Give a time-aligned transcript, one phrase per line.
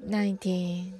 [0.00, 0.94] 19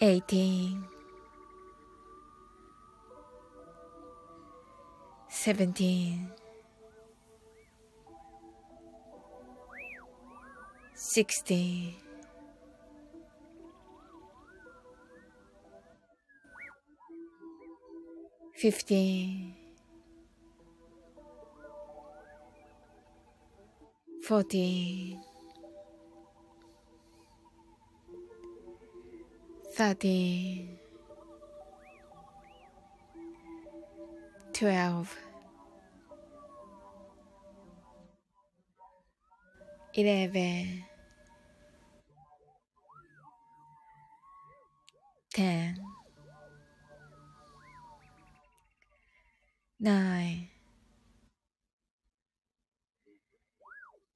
[0.00, 0.84] 18
[5.28, 6.30] 17
[10.94, 11.96] 16
[18.54, 19.65] 15
[24.26, 25.20] 14
[29.76, 30.78] 13
[34.52, 35.16] 12
[39.94, 40.84] 11
[45.36, 45.76] 10
[49.78, 50.55] 9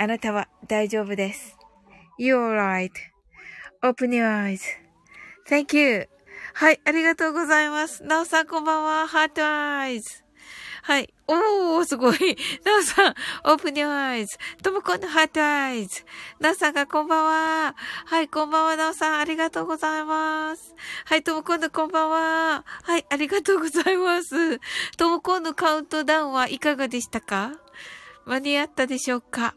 [0.00, 1.56] あなたは大丈夫です。
[2.20, 2.56] You're
[3.82, 4.56] right.Open your
[5.48, 6.08] eyes.Thank you.
[6.54, 8.04] はい、ありがとうございます。
[8.04, 9.08] なおさんこんばんは。
[9.08, 10.22] heart eyes。
[10.82, 11.12] はい。
[11.26, 12.36] おー、すごい。
[12.64, 14.38] なおさん、 open your eyes。
[14.62, 16.04] ともこんぬ heart eyes。
[16.38, 17.74] なおさんがこんばんは。
[18.06, 20.76] はい、こんばんは、なおさん、ありがとうございます。
[21.06, 22.64] はい、ともこんぬこんばんは。
[22.84, 24.60] はい、ありがとうございます。
[24.96, 27.52] ともこんぬカウントダウンはいかがでしたか？
[28.26, 29.54] 間に合ったでしょうか？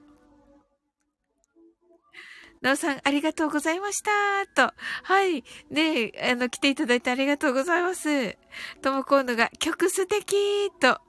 [2.61, 4.69] なおさん、ありがとうございました。
[4.69, 4.73] と。
[5.03, 5.43] はい。
[5.71, 8.37] ねあの、来ていただいてありがとうございます。
[8.81, 10.89] ともこんのが、曲素敵と。
[10.89, 11.01] あ、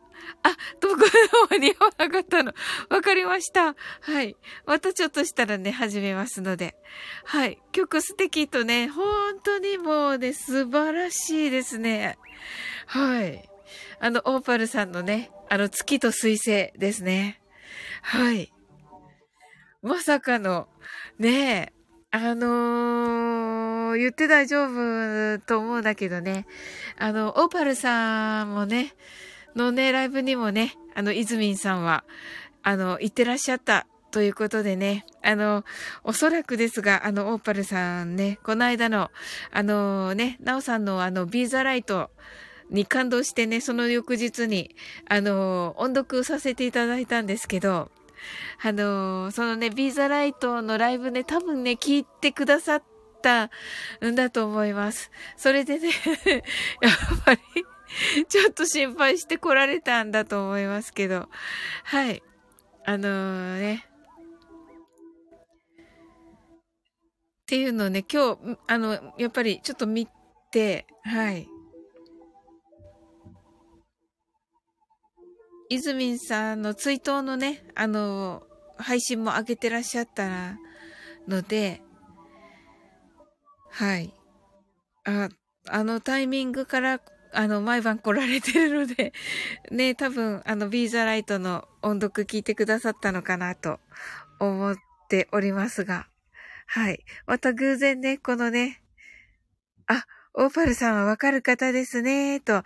[0.81, 2.54] ともこの間に合わなかったの。
[2.88, 3.75] わかりました。
[4.00, 4.37] はい。
[4.66, 6.75] またちょっとしたらね、始めますので。
[7.25, 7.58] はい。
[7.72, 9.04] 曲素敵とね、本
[9.43, 12.19] 当にもうね、素晴らしいですね。
[12.87, 13.49] はい。
[14.00, 17.40] あの、オーパルさんのね、あの、月と水星ですね。
[18.00, 18.52] はい。
[19.82, 20.69] まさかの、
[21.19, 21.73] ねえ、
[22.12, 26.46] あのー、言って大丈夫と思うんだけどね。
[26.99, 28.94] あの、オーパルさんもね、
[29.56, 32.05] のね、ライブにもね、あの、イズミンさんは、
[32.62, 35.64] あの、行ってらっしゃったということでね、あの、
[36.05, 39.11] おそらくですが、あの、オーパルさんね、この間の、
[39.50, 42.11] あのね、ナオさんのあの、ビーザライト
[42.70, 44.76] に感動してね、その翌日に、
[45.08, 47.90] あの、音読させていただいたんですけど、
[48.62, 52.82] あのー、そのね、ビーザライトのライブね、多分ね、聞いてくださっ
[53.22, 53.50] た
[54.04, 55.10] んだと思います。
[55.36, 55.90] それでね、
[56.80, 56.92] やっ
[57.24, 57.40] ぱり、
[58.28, 61.28] ちょっと心配して来られたんだと思いますけど、
[61.84, 62.22] はい。
[62.84, 63.86] あのー、ね。
[67.42, 70.08] っていうのをね、今日、あの、やっぱりちょっと見
[70.50, 71.48] て、はい。
[75.72, 78.42] イズミンさんの追悼のね、あの、
[78.76, 80.58] 配信も上げてらっしゃった
[81.26, 81.80] ので、
[83.70, 84.12] はい。
[85.04, 85.30] あ、
[85.70, 87.00] あのタイミングから、
[87.32, 89.14] あの、毎晩来られてるので、
[89.72, 93.80] ね、多分、あの、ビーザライトの音読聞いてくださったのかなと
[94.40, 94.76] 思っ
[95.08, 96.06] ておりますが、
[96.66, 97.02] はい。
[97.26, 98.82] また偶然ね、このね、
[99.86, 100.04] あ、
[100.34, 102.56] オーパルさんはわかる方ですね、と。
[102.56, 102.64] あ、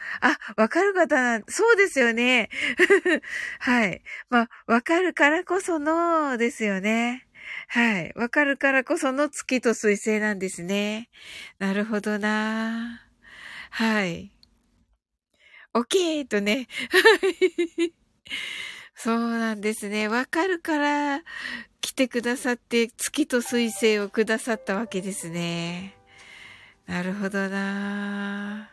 [0.57, 2.49] わかる方な、そうですよね。
[3.59, 4.03] はい。
[4.31, 7.27] まあ、わかるからこその、ですよね。
[7.69, 8.13] はい。
[8.15, 11.09] わかるからこその月と水星なんですね。
[11.59, 13.03] なるほどな。
[13.71, 14.33] はい。
[15.75, 16.69] オッケーとね。
[18.95, 20.09] そうなんですね。
[20.09, 21.23] わかるから
[21.81, 25.96] 来てくださって月と水星をくださったわけですね。
[26.87, 28.71] なるほどな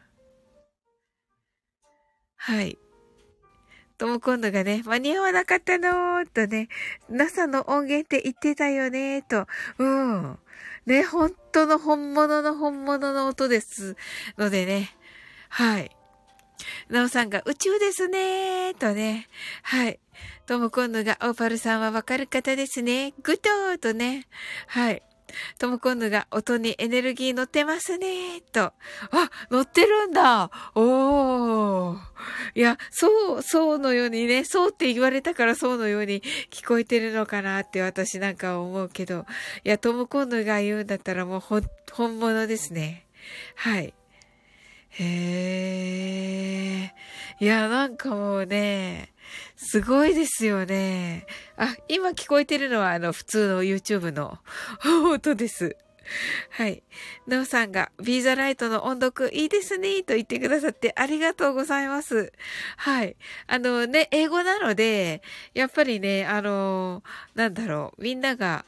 [2.37, 2.77] はい。
[3.97, 6.67] とも今度がね、間に合わなかったのーとね、
[7.09, 10.37] NASA の音源って言ってたよねーと、うん。
[10.85, 13.95] ね、本当の本物の本物の音です
[14.37, 14.89] のでね、
[15.49, 15.91] はい。
[16.89, 19.27] なおさんが宇宙ですねーとね、
[19.61, 19.99] はい。
[20.45, 23.13] とも今度がオーパルさんはわかる方ですね。
[23.23, 24.27] グッドーとね、
[24.67, 25.01] はい。
[25.57, 28.61] とも今度が音にエネルギー乗ってますね、と。
[28.61, 28.73] あ、
[29.49, 31.97] 乗ってるんだおー。
[32.55, 36.21] いや、そう、そうのようにね、そうって言われたからそうのように
[36.51, 39.25] 聞こえてるのかなって私なんか思うけど、
[39.63, 41.61] いや、とも今度が言うんだったらもうほ、
[41.91, 43.05] 本物ですね。
[43.55, 43.93] はい。
[44.89, 45.03] へ
[46.89, 46.93] え。
[47.39, 49.12] いや、なんかもうね、
[49.55, 51.25] すごいですよね。
[51.57, 54.39] あ、今聞こえてるのはあの普通の YouTube の
[55.11, 55.77] 音です。
[56.49, 56.83] はい。
[57.27, 62.31] なおさんが、ビーザライトの音読いいですね、と言ってくださってありがとうございます。
[62.77, 63.15] はい。
[63.47, 65.21] あのね、英語なので、
[65.53, 67.03] やっぱりね、あの、
[67.35, 68.65] なんだろう、みんなが、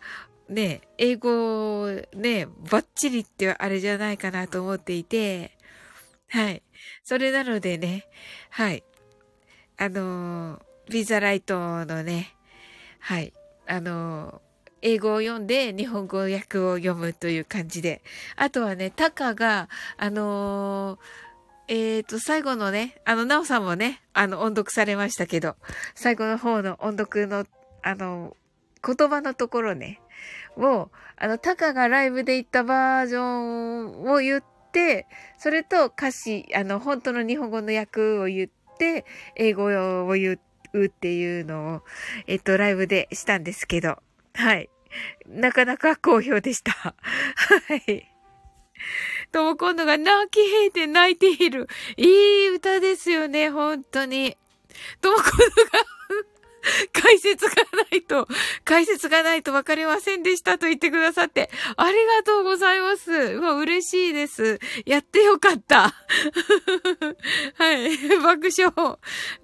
[0.49, 5.57] ね、英語ね、バッチリってあれじゃないかなと思っていて、
[6.29, 6.63] はい。
[7.03, 8.07] それなのでね、
[8.49, 8.83] はい。
[9.77, 12.35] あの、ビザライトのね、
[12.99, 13.33] はい。
[13.67, 14.41] あの、
[14.81, 18.01] 英語を読んで日本語訳を読むという感じで。
[18.35, 20.99] あとはね、タカが、あの
[21.67, 25.55] えっ、ー、と、最後のね、あの、ナオさんもね、あの、音読されましたけど、
[25.95, 27.45] 最後の方の音読の、
[27.81, 28.37] あの、
[28.85, 29.99] 言葉のところね、
[30.57, 35.07] を、あの、タカがライブで言ったバージョンを言って、
[35.39, 39.05] それと歌詞、あの、本当の日本語の訳を言っって、
[39.35, 39.65] 英語
[40.07, 40.39] を言
[40.73, 41.81] うっていうのを、
[42.27, 43.97] えっと、ライブでしたんですけど、
[44.33, 44.69] はい。
[45.27, 46.71] なかなか好評でした。
[46.71, 46.93] は
[47.87, 48.11] い。
[49.31, 51.67] とも今度が泣きへいて泣いている。
[51.97, 54.37] いい歌ですよね、本当に。
[55.01, 55.94] とも今度が
[56.93, 57.55] 解説が
[57.91, 58.27] ないと、
[58.63, 63.11] 解説がないと分かりませんでしたと言ってくださって、ありがとうございます。
[63.11, 64.59] うわ、嬉しいです。
[64.85, 65.93] やってよかった。
[67.57, 67.97] はい。
[68.19, 68.73] 爆笑。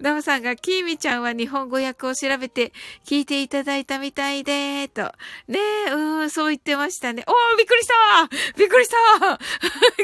[0.00, 2.72] ダムさんが、キーミちゃんは日本語訳を調べて
[3.06, 5.12] 聞いていただいたみたいで、と。
[5.48, 7.24] ねえ、うん、そう言ってましたね。
[7.26, 9.38] おー、びっくりしたびっくりした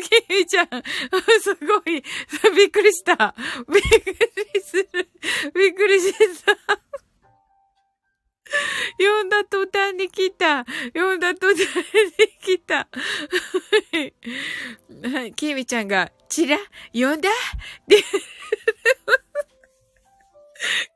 [0.01, 0.69] キーミちゃん、
[1.41, 2.03] すごい、
[2.55, 3.35] びっくりした。
[3.69, 4.15] びっく
[4.55, 5.09] りする。
[5.55, 6.13] びっくりし
[6.45, 7.08] た。
[8.99, 10.65] 読んだ途端に来た。
[10.95, 11.67] 読んだ途端に
[12.43, 12.89] 来た。
[15.13, 15.33] はい。
[15.35, 16.59] きみちゃんが、ちら、
[16.93, 17.29] 読んだ？
[17.31, 17.33] っ
[17.89, 18.03] て。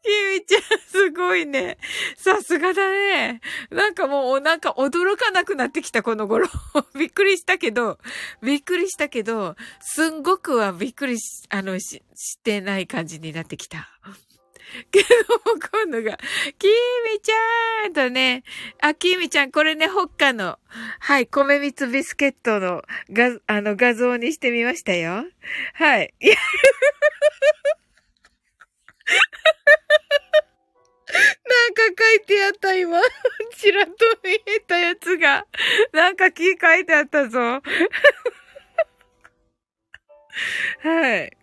[0.02, 0.08] き
[0.40, 1.78] みちゃん、すごいね。
[2.16, 3.40] さすがだね。
[3.70, 6.48] なんかもう、なんか驚かなくなってきた、この頃。
[6.98, 7.98] びっくりしたけど、
[8.42, 13.88] びっくりしたけど、すんごくはびっくりし、あの、し、してない感じになってきた。
[14.90, 15.06] け ど
[15.84, 16.16] 今度が、
[16.58, 18.44] きみちゃんとね、
[18.80, 20.58] あ、きみちゃん、これね、ほっかの、
[21.00, 25.24] はい、米蜜ビスケットの画、あの、画像にしてみましたよ。
[25.74, 26.14] はい。
[26.20, 26.36] い や
[31.44, 33.00] なんか書いてあった、今。
[33.56, 33.92] ちらっと
[34.24, 35.46] 見えたやつが。
[35.92, 37.60] なんか木書いてあったぞ。
[40.80, 41.36] はい。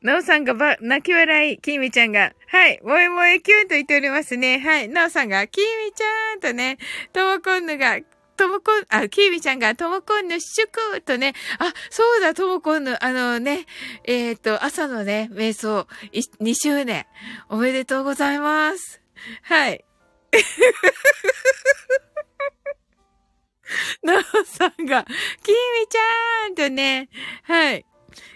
[0.00, 4.60] なおさんがば、泣き笑い、きみちゃんが、はい、もえもえキュンと言っておりますね。
[4.60, 6.78] はい、なおさんが、きみちゃんとね、
[7.12, 7.98] ともこんぬが、
[8.36, 10.68] ともこん、あ、きみちゃんが、ともこんぬ祝
[11.04, 13.66] とね、あ、そうだ、ともこんぬ、あのね、
[14.04, 17.04] えっ、ー、と、朝のね、瞑想、い2周年、
[17.48, 19.02] おめでとうございます。
[19.42, 19.84] はい。
[24.04, 25.04] なおさんが、
[25.42, 25.54] きみ
[25.88, 27.08] ちゃんとね、
[27.42, 27.84] はい。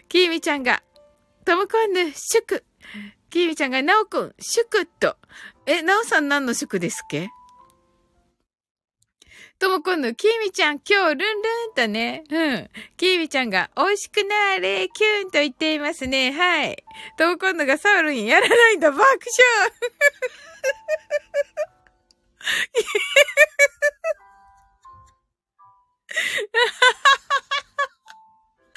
[0.08, 0.82] きみちゃんが、
[1.44, 2.64] ともこんぬ、祝。
[3.30, 5.16] きみちゃんが、なおくん、祝と。
[5.66, 7.30] え、なおさん何の祝ですっけ？
[9.58, 11.24] ともこんぬ、きみちゃん、今日、ルンル
[11.72, 12.70] ンとね、うん。
[12.96, 16.32] きみちゃんが、美味しくなーれ、キューンと言っていますね。
[16.32, 16.84] はい。
[17.18, 19.18] ともこんぬが、サウルンやらないんだ、爆笑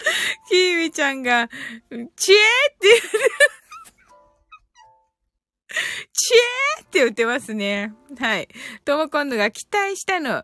[0.50, 1.50] キーミちゃんが、
[2.16, 2.40] チエー
[2.72, 3.08] って言って、
[6.14, 7.94] チエーって言ってますね。
[8.20, 8.48] はい。
[8.84, 10.44] とも今度が期待したの。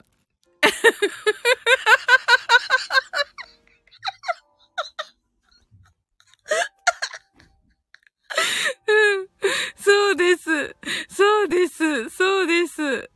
[9.78, 10.76] そうです。
[11.10, 12.10] そうです。
[12.10, 13.10] そうです。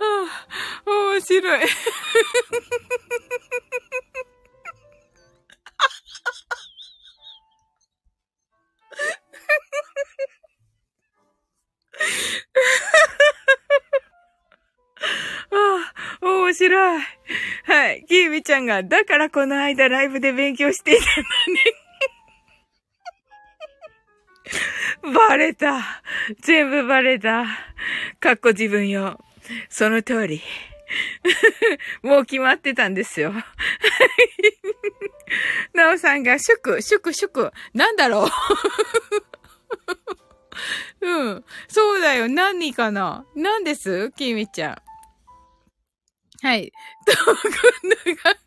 [0.00, 0.26] あ
[0.86, 1.64] 面白い。
[15.50, 15.64] あ
[16.22, 17.02] あ、面白い。
[17.64, 18.04] はい。
[18.08, 21.02] キービちゃんが、だからこの間ライブで勉強していた
[25.06, 25.14] のに。
[25.14, 26.02] バレた。
[26.42, 27.44] 全部バレた。
[28.20, 29.18] かっこ自分よ。
[29.68, 30.42] その通り。
[32.02, 33.34] もう決まってたんですよ。
[35.74, 38.30] なおさんが、祝、祝、祝、なんだろう
[41.00, 41.44] うん。
[41.68, 42.28] そうだよ。
[42.28, 43.26] 何かな？
[43.36, 44.10] 何です？
[44.12, 44.76] きみちゃん。
[46.46, 46.72] はい。
[47.04, 48.38] と、今度が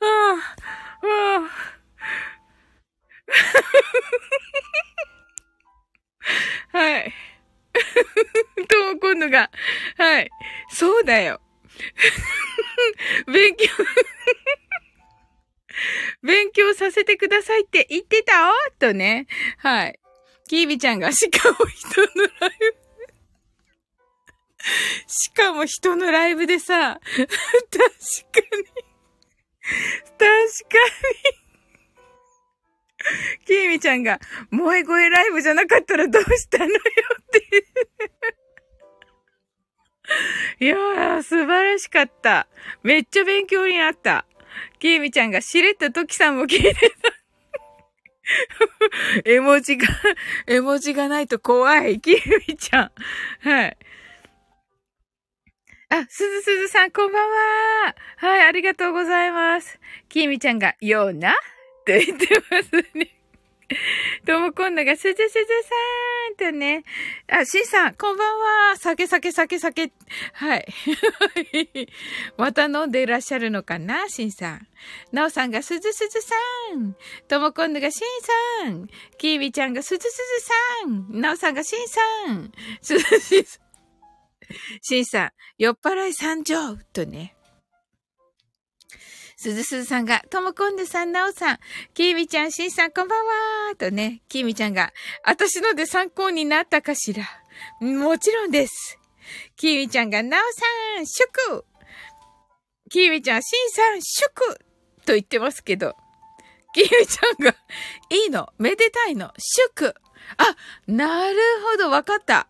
[0.00, 0.63] ああ、
[6.72, 7.12] はい。
[8.68, 9.50] と、今度が、
[9.96, 10.30] はい。
[10.70, 11.40] そうだよ。
[13.26, 13.66] 勉強
[16.22, 19.26] 勉強させてくださいって言ってたとね。
[19.58, 19.98] はい。
[20.48, 22.06] キービちゃんが、しかも人の
[22.40, 22.84] ライブ
[25.06, 27.26] しかも人のライブでさ、確か
[28.56, 28.83] に
[30.18, 30.28] 確
[30.68, 30.78] か
[31.38, 31.44] に。
[33.44, 34.18] きーみちゃんが、
[34.50, 37.44] 萌え声ライブじゃなかったらどうしたのよって
[40.60, 42.46] いやー、素晴らしかった。
[42.82, 44.26] めっちゃ勉強になった。
[44.78, 46.80] きーみちゃんがしれっとトキさんも聞いてた。
[49.24, 49.86] 絵文字が、
[50.46, 52.00] 絵文字がないと怖い。
[52.00, 52.92] きーみちゃん。
[53.48, 53.76] はい。
[55.94, 57.94] あ、すずすずさん、こんばんは。
[58.16, 59.78] はい、ありがとうございます。
[60.08, 61.34] きみちゃんが、ようなっ
[61.84, 63.14] て言ってますね。
[64.26, 65.32] ともこんなが、すずすず
[66.42, 66.82] さんとね。
[67.28, 68.38] あ、しんさん、こんばん
[68.72, 68.76] は。
[68.76, 69.92] 酒酒酒酒。
[70.32, 70.66] はい。
[72.36, 74.66] また飲んでいらっしゃるのかな、しんさん。
[75.12, 76.34] なおさんが、すずすずさ
[76.74, 76.96] ん。
[77.28, 78.88] ともこんなが、しんさん。
[79.16, 81.20] きみちゃんが、すずすずさん。
[81.20, 82.00] なおさんが、しんさ
[82.32, 82.52] ん。
[82.82, 83.63] すずしんさん。
[84.82, 87.36] シンさん、酔っ払い参上とね。
[89.36, 91.58] すずすずさんが、ともこんぬさん、なおさん、
[91.92, 93.26] きーみちゃん、しんさん、こんばん
[93.68, 94.92] はとね、きーみちゃんが、
[95.24, 97.24] 私ので参考になったかしら。
[97.80, 98.98] もちろんです。
[99.56, 100.40] きーみちゃんが、なお
[100.96, 101.64] さん、祝
[102.90, 104.58] きーみちゃん、しんさん、祝
[105.04, 105.96] と言ってますけど、
[106.74, 107.56] きーみちゃんが、
[108.10, 109.94] いいの、めでたいの、祝
[110.36, 111.38] あ、なる
[111.72, 112.48] ほど、わかった。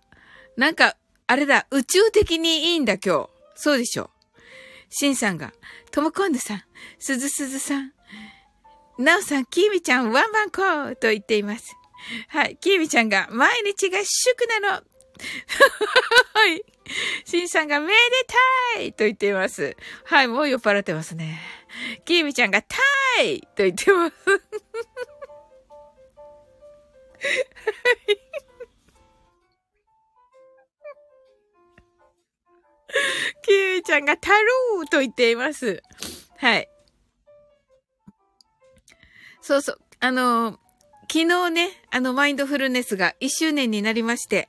[0.57, 3.29] なんか、あれだ、宇宙的にいいんだ、今日。
[3.55, 4.11] そうでしょ。
[4.91, 5.53] シンさんが、
[5.91, 6.63] ともこんぬさん、
[6.99, 7.93] すずすずさん、
[8.99, 11.75] なおさん、きーみちゃん、ワンバンコーと言っています。
[12.29, 14.83] はい、きーみちゃんが、毎日が祝なの。
[17.55, 17.95] さんがめで
[18.75, 19.77] たいと言っています。
[20.05, 21.41] はい、もう酔っ払ってますね。
[22.05, 22.77] きみちゃんがた
[23.23, 24.15] いと言ってます。
[24.29, 24.37] は
[28.09, 28.19] い
[33.43, 35.83] きみちゃんがたるーと言っています。
[36.39, 36.69] はい。
[39.41, 39.81] そうそう。
[40.01, 40.59] あの、
[41.03, 44.49] 昨日ね、あの、マインドフルネスが1周年になりまして、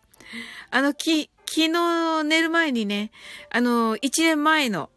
[0.72, 3.12] あの、き、昨日寝る前にね、
[3.50, 4.90] あの、1年前の、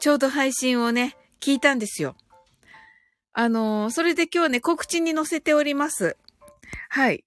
[0.00, 2.16] ちょうど配信をね、聞いたんですよ。
[3.32, 6.16] あの、それで今日ね、告知に載せております。
[6.88, 7.24] はい。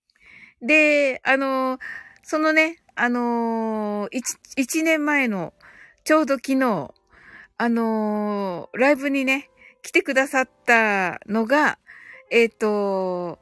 [0.61, 1.79] で、あの、
[2.23, 5.53] そのね、あの、一、一年前の、
[6.05, 6.93] ちょうど昨日、
[7.57, 9.49] あのライブにね、
[9.81, 11.79] 来てくださったのが、
[12.29, 13.39] えっ、ー、と、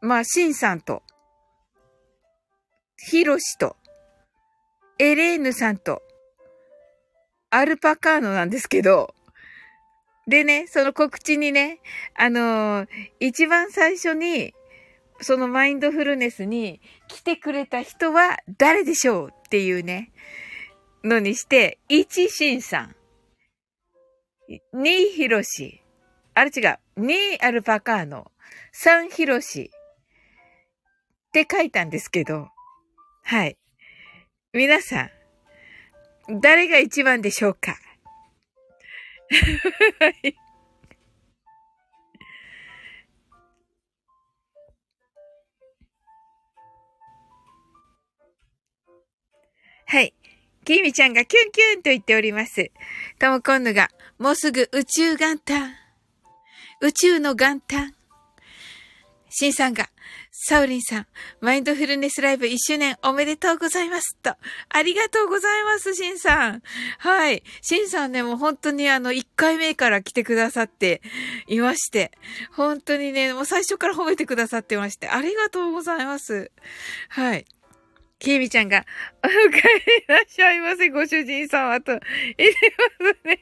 [0.00, 1.04] まあ、シンさんと、
[2.96, 3.76] ヒロシと、
[4.98, 6.02] エレーヌさんと、
[7.50, 9.14] アルパカーノなんですけど、
[10.26, 11.78] でね、その告知にね、
[12.16, 12.88] あのー、
[13.20, 14.54] 一番最初に、
[15.20, 20.10] そのマインドフルネスに来てくれた人は誰でしょうっていうね、
[21.04, 22.96] のにして、1シンさん、
[24.74, 25.82] 2ヒロシ、
[26.34, 28.30] あれ違う、2アルパカーノ、
[28.74, 29.70] 3ヒロシ
[31.28, 32.48] って書いたんですけど、
[33.22, 33.56] はい。
[34.52, 35.10] 皆さ
[36.28, 37.76] ん、誰が一番でしょうか？
[40.00, 40.36] はい。
[49.88, 50.14] はい。
[50.66, 52.72] きみちゃんがキュンキュンと言っております。
[53.20, 55.72] ともこんぬが、もうすぐ宇宙元旦。
[56.80, 57.94] 宇宙の元旦。
[59.30, 59.88] しんさんが、
[60.32, 61.06] サウリンさん、
[61.40, 64.34] マインドフルネスライブ1周年おめでとうございますと。
[64.68, 66.62] ありがとうございます、しんさん。
[66.98, 67.44] はい。
[67.62, 71.00] しんさんね、もう本当にあの、1回目から来てくださって
[71.46, 72.10] いまして。
[72.52, 75.08] 本当にね、もう最初から褒めてくださってまして。
[75.08, 76.50] ありがとうございます。
[77.08, 77.46] はい。
[78.18, 78.84] きえみちゃんが、
[79.22, 79.62] お帰り
[80.08, 82.54] なっしゃいませ、ご主人様と、いて
[82.98, 83.38] ますね。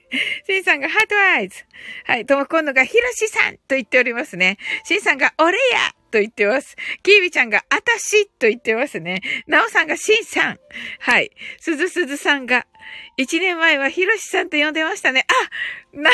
[0.46, 1.64] しんさんが、ハートアイズ。
[2.04, 4.58] はい、ともこんのが、ひろしさんと言っておりますね。
[4.84, 6.76] しんさんが、俺やと言ってます。
[7.02, 9.20] きえみちゃんが、あたしと言ってますね。
[9.46, 10.58] なおさんが、しんさん。
[10.98, 11.30] はい。
[11.60, 12.66] すずすずさんが、
[13.16, 15.24] 一年前はひろしさんと呼んでましたね。
[15.92, 16.10] あな、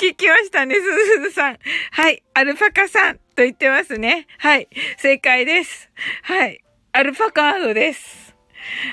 [0.00, 1.58] 聞きましたね、すずすずさん。
[1.90, 2.22] はい。
[2.32, 4.26] アルパカさんと言ってますね。
[4.38, 4.68] はい。
[4.96, 5.90] 正解です。
[6.22, 6.62] はい。
[6.92, 8.34] アルパカーノです。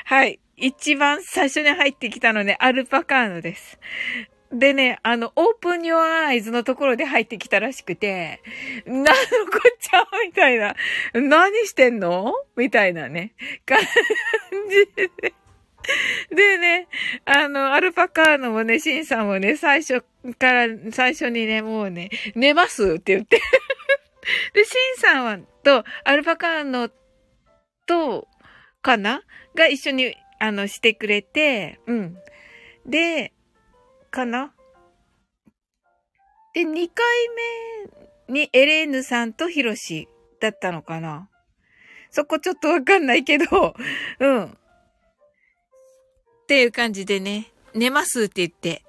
[0.05, 0.39] はい。
[0.55, 3.79] 一番最初に入ってきたのね、アルパカーノです。
[4.51, 8.39] でね、あの、オープンニュアアイズのところで入ってきたらしくて、
[8.85, 10.05] なのこっちゃ？
[10.25, 10.75] みたいな。
[11.13, 12.33] 何してんの？
[12.55, 13.33] みたいなね、
[13.65, 13.87] 感じ
[14.95, 15.33] で。
[16.29, 16.87] でね、
[17.25, 20.03] あの、アルパカーノもね、シンさんもね、最初
[20.37, 22.95] から、最初にね、もうね、寝ます？
[22.95, 23.41] って言って
[24.53, 26.95] で、シンさんは、と、アルパカーノと、
[27.87, 28.27] と
[28.83, 29.23] かな？
[29.55, 32.17] が一緒に、あの、してくれて、うん。
[32.85, 33.33] で、
[34.11, 34.53] かな？
[36.53, 36.83] で、2回
[38.29, 40.07] 目にエレーヌさんとヒロシ
[40.39, 41.29] だったのかな？
[42.11, 43.75] そこちょっとわかんないけど、
[44.19, 44.45] うん。
[44.45, 44.49] っ
[46.47, 48.83] ていう感じでね、寝ますって言って、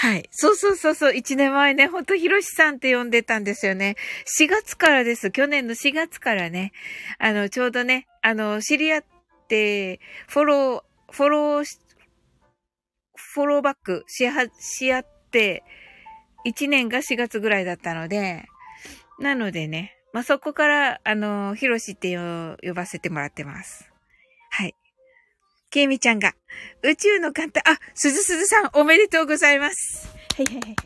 [0.00, 0.28] はい。
[0.30, 1.16] そうそうそうそう。
[1.16, 3.96] 一年前ね、ほんとひろしさんって呼んでたんですよね。
[4.38, 5.32] 4月からです。
[5.32, 6.70] 去年の4月からね。
[7.18, 9.04] あの、ちょうどね、あの、知り合っ
[9.48, 11.64] て、フォロー、フォロー、
[13.16, 15.64] フォローバックしは、し合って、
[16.46, 18.46] 1年が4月ぐらいだったので、
[19.18, 23.87] なのでね、まあ、そこから、あの、ひろしって呼ばせてもらってます。
[25.68, 25.78] はい。
[25.78, 26.34] ケイミちゃんが、
[26.82, 30.08] 宇宙の簡単、あ、すずすずさん、おめでとうございます。
[30.36, 30.76] はいはいはい。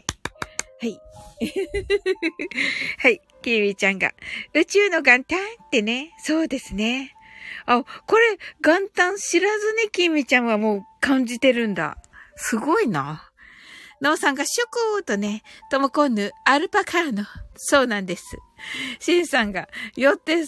[0.81, 1.01] はい。
[2.99, 3.21] はい。
[3.43, 4.13] ケイミちゃんが、
[4.55, 7.15] 宇宙の元旦ってね、そうですね。
[7.67, 11.99] あ、これ、元旦知らずにケイミちゃんはもう感じてるんだ。
[12.37, 13.31] すごいな。
[14.01, 17.25] なおさんがシュクーとね、ともこんぬ、アルパカーノ。
[17.57, 18.25] そうなんです。
[18.99, 20.45] シンさんが、よって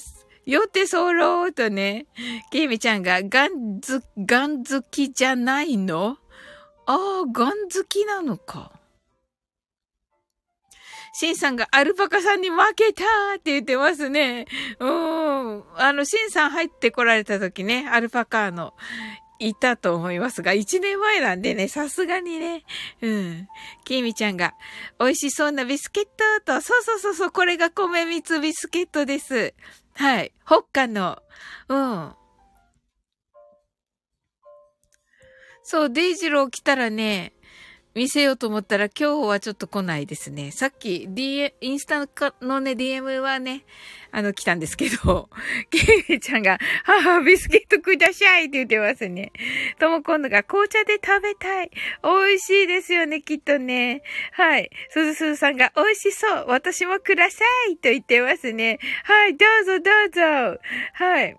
[0.46, 2.06] よってそろうとね、
[2.50, 6.18] ケイミちゃんがガンズ、ガン好きじゃないの？
[6.86, 8.72] ああ、ガン好きなのか。
[11.16, 13.04] シンさんがアルパカさんに負けた
[13.36, 14.46] って言ってますね。
[14.80, 15.62] うん。
[15.76, 18.74] あの、シンさん入ってこられた時ね、アルパカの
[19.38, 22.64] いたと思いますが、一年前なんでね、さすがにね、
[23.00, 23.48] うん。
[23.84, 24.54] キミちゃんが、
[24.98, 26.10] 美味しそうなビスケット
[26.44, 29.54] と、そうそうそうそう、これが米蜜ビスケットです。
[29.94, 30.32] はい。
[30.44, 31.22] 北海の、
[31.68, 32.12] うん。
[35.62, 37.33] そう、デイジロー来たらね、
[37.94, 40.50] 見せようと思ったら今日はちょっと来ないですね。
[40.50, 42.00] さっき D、インスタ
[42.44, 43.64] のね、DM はね、
[44.10, 45.28] あの、来たんですけど、
[45.70, 45.78] ケ
[46.08, 49.30] イミちゃんが、母、ビスケットくださいって言ってますね。
[49.78, 51.70] とも今度が紅茶で食べたい。
[52.02, 54.02] 美味しいですよね、きっとね。
[54.32, 54.70] はい。
[54.90, 56.44] すずすずさんが、美味しそう。
[56.48, 58.80] 私もくださいと言ってますね。
[59.04, 60.60] はい、どうぞどうぞ。
[60.94, 61.36] はい。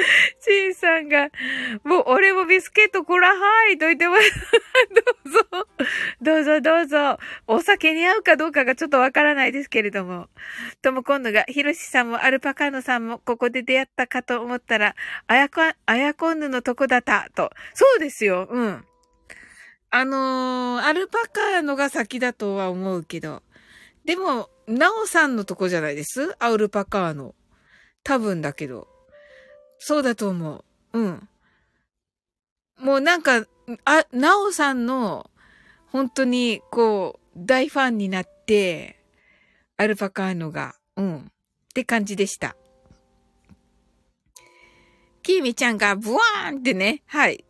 [0.40, 1.30] シンさんが、
[1.84, 4.32] もう俺もビスケットこらはいと言ってます。
[4.94, 5.68] どうぞ、
[6.20, 7.18] どうぞどうぞ。
[7.46, 10.28] お酒に合うかどうかがちょっとわからないですけれども。
[10.82, 14.94] とも今度が、ヒロシさんもアルパカーノさんもここで出会ったかと思ったら、
[15.26, 17.50] あやこ、あやこんぬのとこだったと。
[17.74, 18.84] そうですよ、うん。
[19.90, 23.42] あのー、アルパカーノが先だとは思うけど。
[24.04, 26.36] でも、ナオさんのとこじゃないです？
[26.38, 27.34] アウルパカーノ。
[28.04, 28.88] 多分だけど。
[29.80, 30.98] そうだと思う。
[30.98, 31.28] うん。
[32.78, 33.46] もうなんか、
[33.84, 35.30] あ、なおさんの、
[35.86, 39.02] 本当に、こう、大ファンになって、
[39.78, 41.18] アルパカーノが、うん。
[41.18, 42.56] って感じでした。
[45.22, 47.44] きーミちゃんがブワーンってね、はい。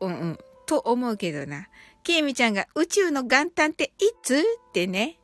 [0.00, 0.38] う、んうん。
[0.66, 1.68] と思うけどな。
[2.02, 4.38] ケイミちゃんが宇宙の元旦っていつ？
[4.38, 5.18] ってね。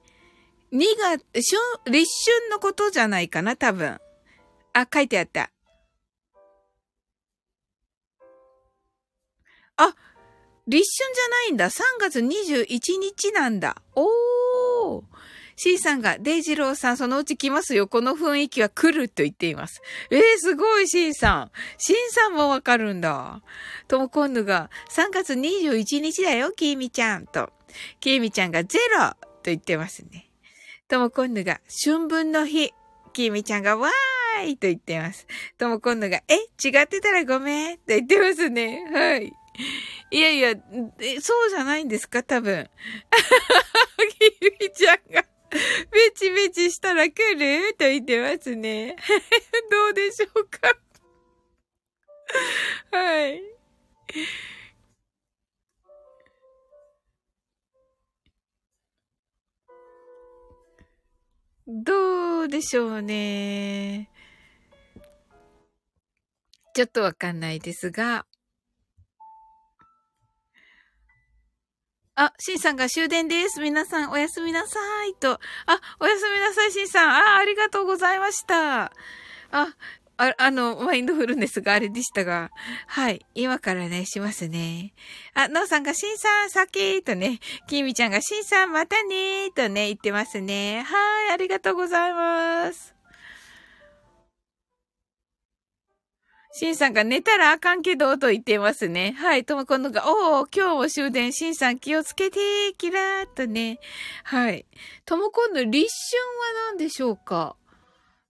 [0.73, 3.99] 2月、春、立春のことじゃないかな、多分。
[4.73, 5.51] あ、書いてあった。
[9.77, 9.95] あ、
[10.67, 11.71] 立春じゃないんだ。
[11.71, 13.77] 3月21日なんだ。
[13.95, 14.42] おー。
[15.57, 17.87] C さんが、デイジローさんそのうち来ますよ。
[17.87, 19.81] この雰囲気は来ると言っています。
[20.11, 21.51] えー、すごい C さん。
[21.79, 23.43] C さんもわかるんだ。
[23.89, 27.51] ともこんぬが、3月21日だよ、きーみちゃんと。
[28.01, 30.29] きーみちゃんがゼロと言ってますね。
[30.89, 32.73] ともこんぬが、春分の日。
[33.13, 35.27] きーみちゃんが、わーいと言ってます。
[35.59, 38.85] ともこんぬが、え、違ってたらごめんと言ってますね。
[38.93, 39.33] はい。
[40.11, 40.55] いやいや、
[41.21, 42.69] そうじゃないんですか多分。
[44.19, 45.25] きーみちゃんが
[45.93, 47.75] ベチベチしたら来る？
[47.75, 48.97] と言ってますね。
[49.71, 50.75] どうでしょうか？
[52.97, 53.43] はい。
[61.67, 64.11] どうでしょうね。
[66.75, 68.27] ちょっとわかんないですが。
[72.23, 73.61] あ、シンさんが終電です。
[73.61, 75.15] 皆さんおやすみなさい。
[75.15, 75.33] と。
[75.33, 75.41] あ、
[75.99, 77.11] おやすみなさい、シンさん。
[77.11, 78.85] あ、ありがとうございました。
[78.85, 78.91] あ、
[79.51, 79.75] あ、
[80.39, 82.53] あの、マインドフルネスがあれでしたが。
[82.87, 83.27] はい。
[83.35, 84.95] 今からね、しますね。
[85.35, 87.41] あ、ノーさんが、シンさん、先とね。
[87.67, 90.85] キミちゃんが、シンさん、またねとね、言ってますね。
[90.87, 91.33] はい。
[91.33, 92.92] ありがとうございます。
[96.55, 99.13] シンさんが寝たらあかんけど、と言ってますね。
[99.13, 99.45] はい。
[99.47, 102.39] ともこのが、おー、今日も終電、シンさん気をつけて、
[102.77, 103.81] キラーっとね。
[104.25, 104.67] はい。
[105.07, 107.57] ともこの立春は何でしょうか？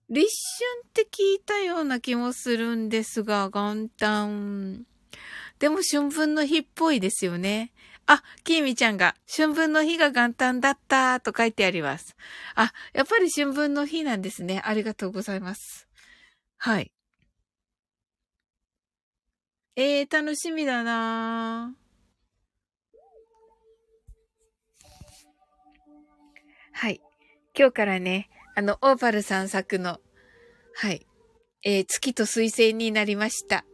[0.08, 4.84] 立春って聞いたような気もするんですが、元旦。
[5.58, 7.72] でも春分の日っぽいですよね。
[8.06, 12.14] あ、きーみちゃんが、春分の日が元旦だったと書いてあります。
[12.54, 14.62] あ、やっぱり春分の日なんですね。
[14.64, 15.88] ありがとうございます。
[16.58, 16.92] はい。
[19.74, 21.74] ええー、楽しみだな
[26.72, 27.00] はい。
[27.56, 29.98] 今日からね、あの、オーパルさん作の、
[30.74, 31.06] はい。
[31.64, 33.64] えー、月と水星になりました。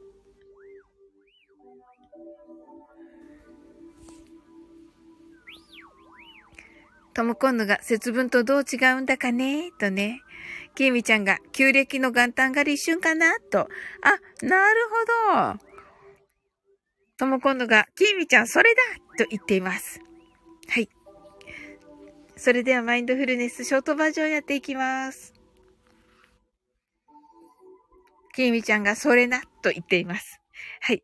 [7.12, 10.22] とも今度が節分とどう違うんだかねとね。
[10.76, 13.68] きみちゃんが旧暦の元旦が立春かなと。
[14.02, 14.80] あ、なる
[15.34, 15.77] ほど。
[17.18, 18.82] とも今度が、きーみちゃん、それだ
[19.18, 20.00] と言っています。
[20.68, 20.88] はい。
[22.36, 25.34] それではマインドフルネスショートバージョンやっていきます。
[28.34, 30.40] きみちゃんがそれなと言っています。
[30.80, 31.02] はい。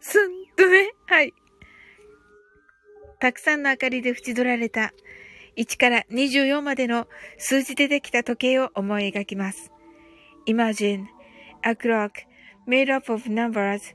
[0.00, 1.32] すんとね、はい。
[3.20, 4.92] たくさんの明かりで縁取られた
[5.56, 7.06] 1から24までの
[7.38, 9.70] 数字でできた時計を思い描きます。
[10.48, 11.06] Imagine
[11.62, 12.10] a clock
[12.66, 13.94] made up of numbers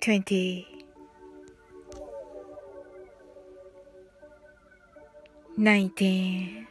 [0.00, 0.66] 20
[5.58, 6.66] 19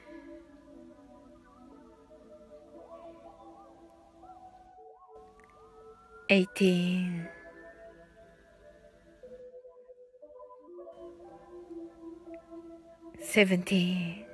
[6.28, 7.28] 18
[13.22, 14.26] 17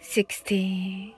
[0.00, 1.17] 16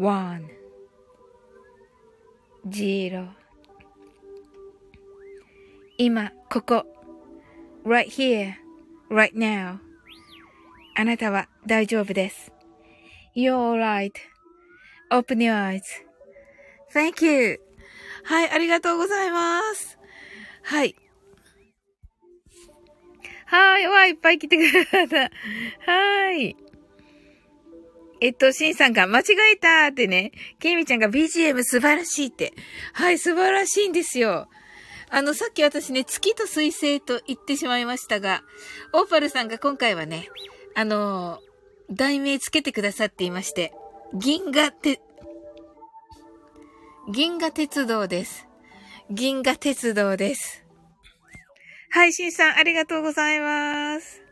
[0.00, 0.48] one,
[2.68, 3.28] zero
[5.98, 6.86] 今、ここ
[7.84, 8.54] right here,
[9.10, 9.78] right now
[10.96, 12.50] あなたは大丈夫です。
[13.36, 14.10] You're
[15.10, 15.54] alright.Open your
[16.92, 17.60] eyes.Thank you.
[18.24, 19.98] はい、ありがとうございます。
[20.62, 20.96] はい。
[23.46, 25.30] はい、わ、いっぱい来てくれた。
[25.90, 26.56] はい。
[28.20, 32.52] えっと、シンさんが間違えたってね、ケイミちゃんが BGM 素晴らしいって。
[32.92, 34.48] はい、素晴らしいんですよ。
[35.08, 38.42] あの、さっき私ね、月と水星と言ってしまいましたが、
[38.92, 40.28] オーパルさんが今回はね、
[40.74, 41.40] あの、
[41.90, 43.72] 題名つけてくださっていまして、
[44.14, 45.00] 銀河て、
[47.10, 48.46] 銀河鉄道です。
[49.10, 50.64] 銀河鉄道です。
[51.90, 54.29] はい、しんさん、ありがとうございます。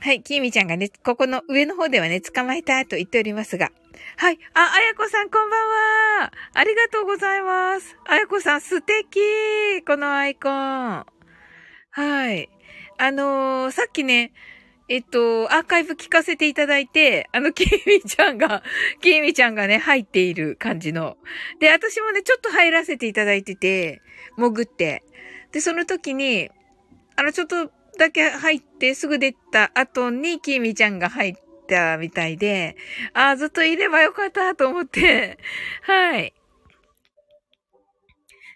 [0.00, 3.72] はい、きみちゃんがね、ここの上の方ではね、捕まえたと言っておりますが。
[4.16, 5.68] はい、あ、あやこさんこんばん
[6.22, 6.32] は。
[6.54, 7.96] ありがとうございます。
[8.06, 9.18] あやこさん素敵
[9.84, 11.04] このアイコン。
[11.90, 12.48] はい。
[12.96, 14.32] あのー、さっきね、
[14.88, 18.62] えっと、アーカイブ聞かせていただいて、あの、キーミちゃんが、
[19.00, 21.16] キーミちゃんがね、入っている感じの。
[21.58, 24.00] で、私もね、ちょっと入らせていただいてて、
[24.36, 25.02] 潜って。
[25.50, 26.50] で、その時に、
[27.16, 31.34] あの、ちょっとだけ入ってすぐ出た後に、キミちゃんが入っ
[31.68, 32.76] たみたいで、
[33.12, 35.38] ああ、ずっといればよかったと思って、
[35.82, 36.32] はい。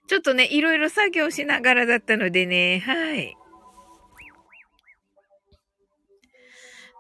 [0.07, 3.37] ちょっとね、いろいろ作業しながらだったのでね、はい。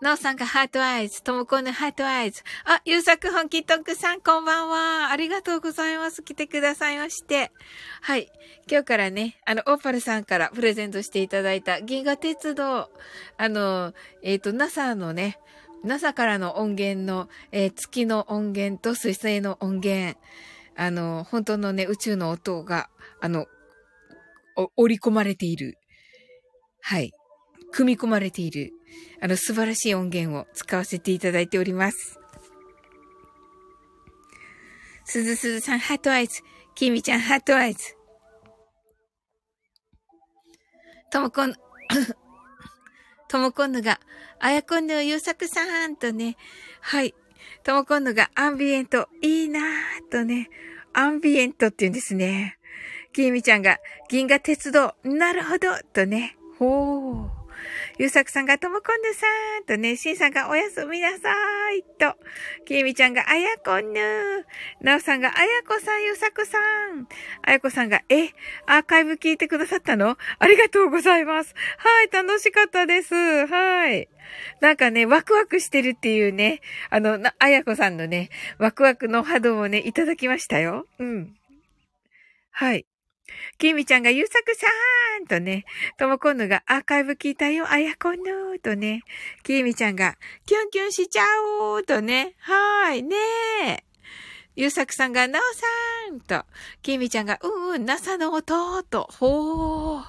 [0.02, 2.42] なおさんが heart eyes、ともこんぬ heart eyes。
[2.64, 5.12] あ、ゆうさく本気トークさん、こんばんは。
[5.12, 6.24] ありがとうございます。
[6.24, 7.52] 来てくださいまして。
[8.00, 8.28] はい。
[8.68, 12.90] 今日からね、あの、オーパルさんからプレゼントしていただいた銀河鉄道、
[13.36, 15.38] あの、えっ、ー、と、NASA のね、
[15.84, 20.18] NASA からの音源の、えー、月の音源と水星の音源、
[20.74, 23.46] あの、本当のね、宇宙の音が、あの、
[24.74, 25.78] 織り込まれている。
[26.80, 27.12] はい。
[27.70, 28.72] 組み込まれている。
[29.20, 32.18] あの、素晴らしい音源を使わせていただいております。
[35.04, 36.42] すずすずさん、 heart eyes。
[36.74, 37.96] きみちゃん、 heart eyes。
[41.10, 41.54] ともこん、
[43.28, 44.00] ともこんぬが、
[44.40, 46.36] あやこんぬゆうさくさんとね、
[46.80, 47.14] はい。
[47.62, 49.64] ともこんぬがアンビエント、いいなぁ
[50.10, 50.48] とね、
[50.94, 52.58] アンビエントって言うんですね。
[53.12, 53.78] きみちゃんが、
[54.08, 56.36] 銀河鉄道、なるほど、とね。
[56.58, 57.41] ほー。
[58.02, 62.16] ゆうさくさんがともこんぬさーんとね、しんさんがおやすみなさーいと、
[62.64, 64.00] きえみちゃんがあやこんぬ
[64.80, 67.06] なおさんがあやこさん、ゆうさくさん。
[67.42, 68.30] あやこさんが、え、
[68.66, 70.16] アーカイブ聞いてくださったの？
[70.40, 71.54] ありがとうございます。
[71.78, 73.14] はい、楽しかったです。
[73.14, 74.08] はい。
[74.60, 76.60] なんかね、ワクワクしてるっていうね、
[76.90, 80.88] あの、あやこさんのね、ワクワクの波動をね、いただきましたよ。
[80.98, 81.36] うん。
[82.50, 82.84] はい。
[83.62, 85.64] きみちゃんがゆうさくさーんとね、
[85.96, 89.02] ともこんぬがアーカイブ聞いたよ、あやこんぬとね、
[89.44, 91.22] きみちゃんがキュンキュンしちゃ
[91.60, 93.14] おうとね、はーい、ね
[93.64, 93.84] え。
[94.56, 96.44] ゆうさくさんがなおさーんと、
[96.82, 100.02] きみちゃんがうんうん、なさの音と、ほー。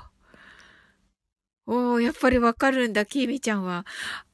[1.67, 3.85] おー、やっぱりわかるんだ、きみちゃんは。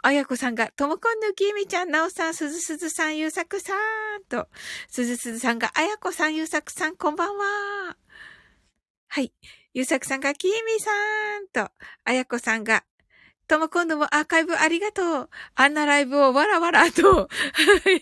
[0.02, 4.48] あやこさんが、ともこんぬきみちゃん、なおさん、すずすずさん、ゆうさくさんと、
[4.88, 7.98] すずすずさんが、あやこさん、ゆうさくさん、こんばんは。
[9.12, 9.34] はい。
[9.74, 10.92] ゆうさくさんが、きみさ
[11.40, 11.72] んと、
[12.06, 12.86] あやこさんが、
[13.48, 15.30] とも今度もアーカイブありがとう。
[15.56, 17.28] あんなライブをわらわらと、は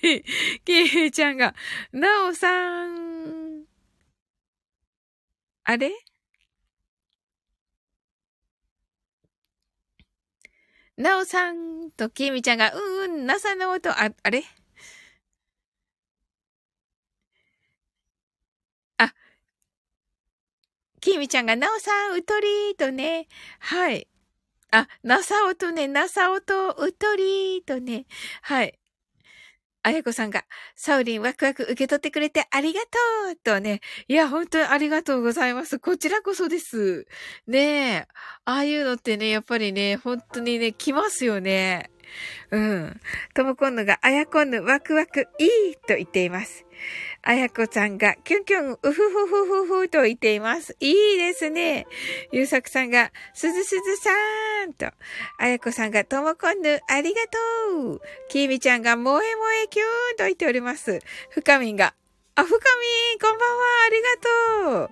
[0.04, 0.24] い。
[0.66, 1.56] きみちゃんが、
[1.94, 3.64] なおさん。
[5.64, 5.92] あれ？
[10.98, 14.44] なおさんときみちゃんが、うんうん、なさの音、あ、あれ？
[21.08, 23.28] きみちゃんが、なおさん、うとりーとね、
[23.60, 24.10] はい。
[24.72, 28.06] あ、なさおとね、なさおと、うとりーとね、
[28.42, 28.78] はい。
[29.84, 30.44] あやこさんが、
[30.76, 32.88] サウリンワクワク受け取ってくれてありがと
[33.32, 33.80] うとね。
[34.10, 35.80] いや、本当にありがとうございます。
[35.80, 37.06] こちらこそです。
[37.48, 37.60] ね
[37.94, 38.08] え。
[38.44, 41.90] ああいうのってね、やっぱりね、本当にね、来ますよね。
[42.52, 43.02] うん。
[43.34, 46.66] ともこんぬが、あやこんぬワクワクいいと言っています。
[47.24, 50.76] あやこさんが、キュンキュン、うふふふふふと言っています。
[50.80, 51.88] いいですね。
[52.32, 54.88] ゆうさくさんが、すずすずさーんと。
[55.38, 57.22] あやこさんが、ともこんぬ、ありが
[57.72, 58.02] とう。
[58.30, 61.00] きみちゃんが、萌え萌えキューンと言っております。
[61.30, 61.94] ふかみんが、
[62.36, 64.90] あ、ふかみん、こんばんは、ありがとう。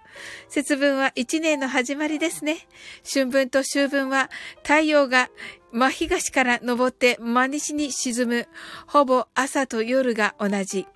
[0.50, 2.68] 節分は一年の始まりですね。
[3.08, 4.32] 春分と秋分は
[4.64, 5.30] 太陽が
[5.76, 8.48] 真東から昇って真西に沈む。
[8.88, 10.88] ほぼ朝と夜が同じ。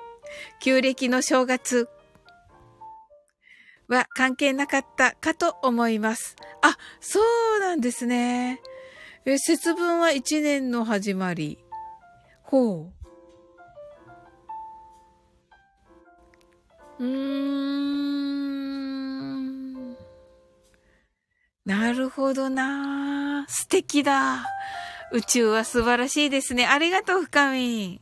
[0.61, 1.89] 旧暦の正月
[3.89, 6.37] は関係なかったかと思います。
[6.61, 7.19] あ、そ
[7.57, 8.61] うなんですね。
[9.25, 11.59] え、節分は一年の始まり。
[12.43, 12.89] ほ
[16.99, 17.03] う。
[17.03, 17.99] うーん。
[21.65, 24.45] なるほどな素敵だ。
[25.11, 26.65] 宇宙は素晴らしいですね。
[26.67, 28.01] ありがとう、深み。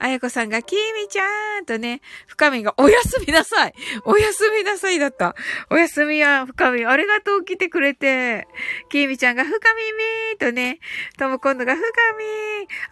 [0.00, 5.34] あやこさんが、きみちゃんとね、深みが、おやすみなさいおやすみなさいだった。
[5.70, 8.46] おやすみや、深み、ありがとう、来てくれて。
[8.90, 10.78] きみちゃんが、深みみーとね、
[11.18, 12.24] とも今度が、深み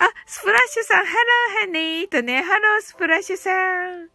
[0.00, 4.08] あ、スプラッシュさん、ハローハニーとね、ハロースプラッシュさん。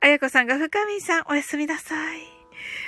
[0.00, 2.31] あやこさんが、深みさん、おやすみなさい。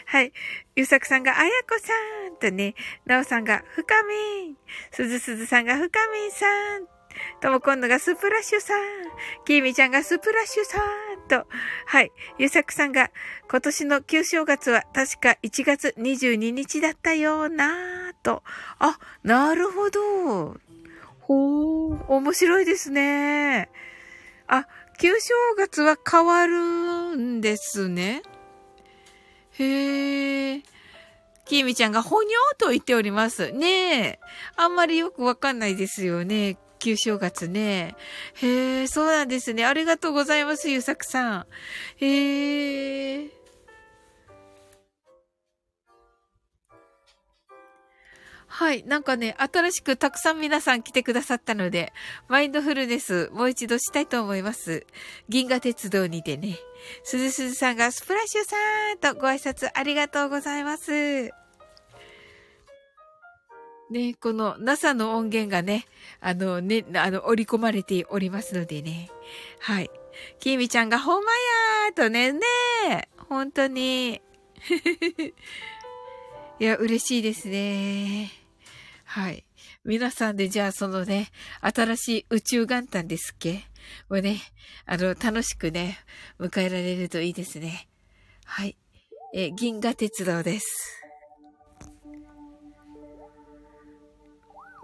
[0.06, 0.32] はい。
[0.76, 1.92] ゆさくさんが、あやこさ
[2.30, 2.74] んとね、
[3.06, 4.56] なおさんが、深みん
[4.90, 6.86] すずすずさんが、深みんさん
[7.40, 8.80] とも今度がスプラッシュさん。
[9.44, 11.46] きみちゃんがスプラッシュさんと。
[11.86, 12.12] はい。
[12.38, 13.10] ゆさくさんが、
[13.48, 18.42] 今年の旧正月は確か1月22日だったようなと。
[18.78, 20.56] あ、なるほど。
[21.20, 23.70] ほー、面白いですね。
[24.46, 24.66] あ、
[24.98, 28.22] 旧正月は変わるんですね。
[29.58, 30.62] へえ。
[31.44, 33.52] きみちゃんがほにょーと言っております。
[33.52, 34.20] ねえ。
[34.56, 36.56] あんまりよくわかんないですよね。
[36.78, 37.94] 旧正月ね。
[38.34, 39.64] へえ、そうなんですね。
[39.64, 41.46] ありがとうございます、ゆうさくさん。
[41.96, 43.43] へえ。
[48.56, 48.84] はい。
[48.84, 51.92] なんかね、新しくたくさん皆さん来てくださったので、
[52.28, 54.86] マインドフルネスもう一度したいと思います。
[55.28, 56.56] 銀河鉄道にてね。
[57.02, 58.54] すずすずさんがスプラッシュさ
[58.94, 61.32] んとご挨拶ありがとうございます。
[63.90, 65.86] ね、この NASA の音源がね、
[66.20, 69.10] あのね、あの、織り込まれておりますのでね。
[69.58, 69.90] はい。
[70.38, 74.22] きみちゃんがほんまやーとね、ね本当に。
[76.60, 78.43] いや、嬉しいですね。
[79.14, 79.46] はい。
[79.84, 81.28] 皆さんでじゃあそのね、
[81.60, 83.62] 新しい宇宙元旦ですっけ？
[84.10, 84.40] をね、
[84.86, 85.98] あの、楽しくね、
[86.40, 87.88] 迎えられるといいですね。
[88.44, 88.76] はい。
[89.32, 91.00] え、銀河鉄道です。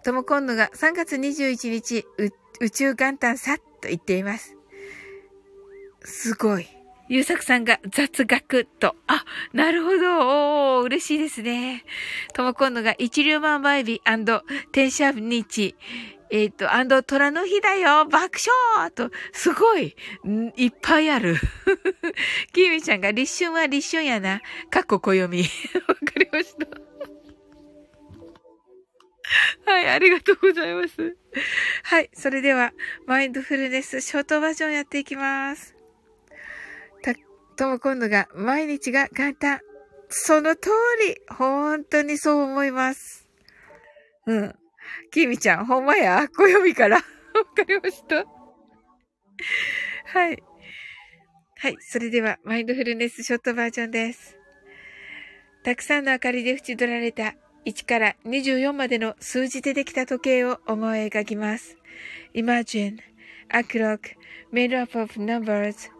[0.05, 2.05] とも今度が3月21日、
[2.61, 4.57] 宇宙元旦さっと言っています。
[6.05, 6.69] すごい。
[7.11, 8.95] ゆうさくさんが雑学と。
[9.09, 10.79] あ、なるほど。
[10.79, 11.85] おー、嬉しいですね。
[12.35, 14.01] ともこんのが一粒万倍日
[14.71, 15.75] 天シャー日。
[16.31, 18.39] えっ、ー、と、アンド虎の日だよ爆
[18.79, 19.97] 笑と、すごい
[20.57, 21.35] いっぱいある。
[22.55, 24.41] きみちゃんが立春は立春やな。
[24.71, 25.43] かっこ暦。
[25.89, 26.69] わかりました。
[29.67, 31.17] はい、ありがとうございます。
[31.83, 32.73] はい、それでは、
[33.07, 35.80] マインドフルネスショートバージョンやっていきます。
[37.61, 39.61] とも今度が、毎日が簡単。
[40.09, 40.71] その通
[41.07, 43.29] り、本当にそう思います。
[44.27, 44.55] うん。
[45.11, 46.97] きみちゃん、ほんまや、暦から。
[46.97, 47.03] わ
[47.55, 48.25] かりました。
[50.07, 50.43] はい。
[51.59, 51.77] はい。
[51.81, 54.39] それでは、マインドフルネスショートバージョンです。
[55.63, 57.35] たくさんの明かりで縁取られた
[57.67, 61.77] 1から24までの数字でできた時計を思い描きます。
[62.35, 62.97] Imagine
[63.51, 64.17] a clock
[64.51, 66.00] made up of numbers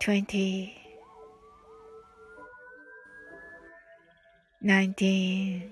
[0.00, 0.72] 20
[4.62, 5.70] 19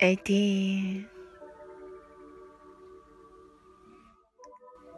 [0.00, 1.06] 18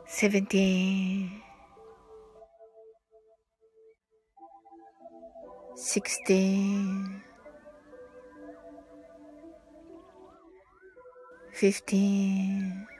[0.07, 1.43] 17
[5.75, 7.23] 16
[11.53, 13.00] 15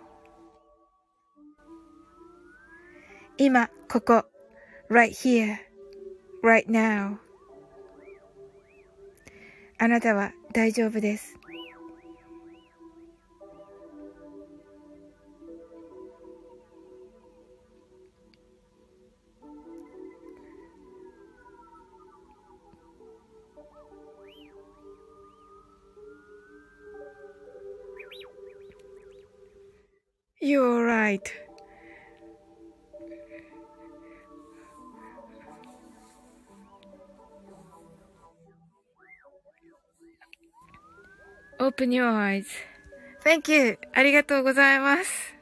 [3.43, 4.25] 今、ここ、
[4.87, 5.57] right here,
[6.43, 7.17] right now
[9.79, 11.39] あなたは大丈夫です。
[41.81, 42.45] Open your eyes.
[43.23, 43.79] Thank you.
[43.91, 45.33] ありがとうございます。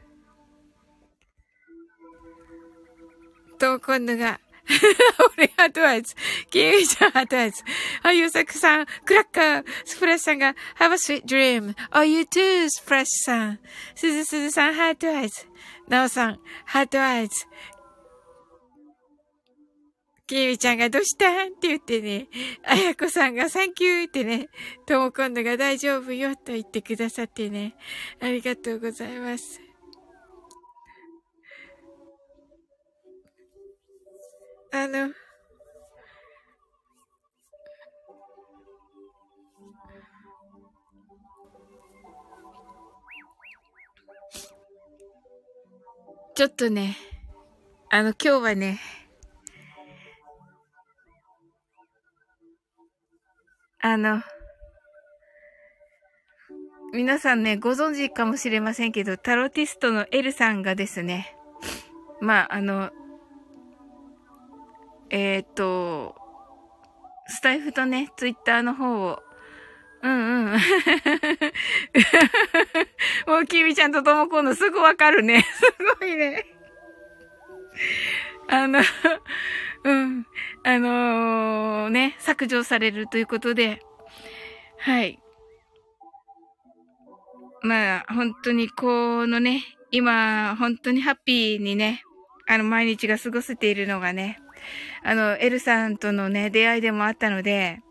[3.59, 4.39] と、今度が
[5.35, 6.15] 俺、 heart eyes。
[6.49, 7.61] キミちゃん、 heart eyes。
[8.03, 11.75] あ、ゆうさくさん、クラッカー、スプラッシュさんが、Have a sweet dream.
[11.91, 13.59] Oh, you too, スプラッシュさん。
[13.93, 15.45] すずすずさん、 heart eyes。
[15.89, 17.35] なおさん、ハートアイズ。
[20.29, 21.47] きみちゃんがどうしたん？
[21.47, 22.27] って言ってね、
[22.63, 24.49] あやこさんがサンキューってね、
[24.85, 27.75] とも今度が大丈夫よと言ってくださってね、
[28.21, 29.59] ありがとうございます。
[34.71, 35.09] あの、
[46.35, 46.95] ちょっとね、
[47.89, 48.79] あの、今日はね、
[53.81, 54.21] あの、
[56.93, 61.35] 皆さんね、ご存知かもしれませんけど、タロティストのエルさんがですね、
[62.19, 62.91] まあ、あの、
[65.09, 66.15] えー、っと、
[67.27, 69.23] スタイフとね、ツイッターの方を、
[70.01, 70.15] うんう
[70.45, 70.51] ん。
[73.27, 75.41] もう、キミちゃんとともこのすぐわかるね。
[75.55, 75.61] す
[75.99, 76.45] ごいね。
[78.47, 78.81] あの、
[79.83, 80.25] うん。
[80.63, 83.79] あのー、ね、削除されるということで、
[84.77, 85.19] はい。
[87.61, 92.03] まあ、本当にこのね、今、本当にハッピーにね、
[92.47, 94.39] あの、毎日が過ごせているのがね、
[95.03, 97.81] あの、エルさんとのね、出会いでもあったので、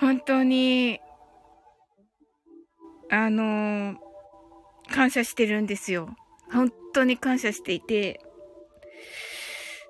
[0.00, 1.00] 本当に、
[3.10, 3.96] あの、
[4.90, 6.14] 感謝してるんですよ。
[6.52, 8.20] 本当に感謝していて、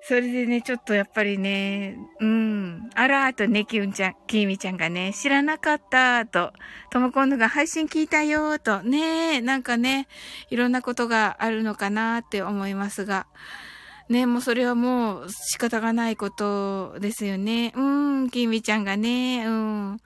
[0.07, 2.91] それでね、ちょっとやっぱりね、うん。
[2.93, 6.53] あらーとね、きゅんちゃん、きみちゃんがね、知らなかったと、
[6.91, 10.07] ともこんのが配信聞いたよと、ねなんかね、
[10.51, 13.25] いろんなことがあるのかなって思いますが、
[14.07, 17.73] ねもうそれはもう仕方がないことですよね。
[17.75, 19.97] うん、きみちゃんがね、うん。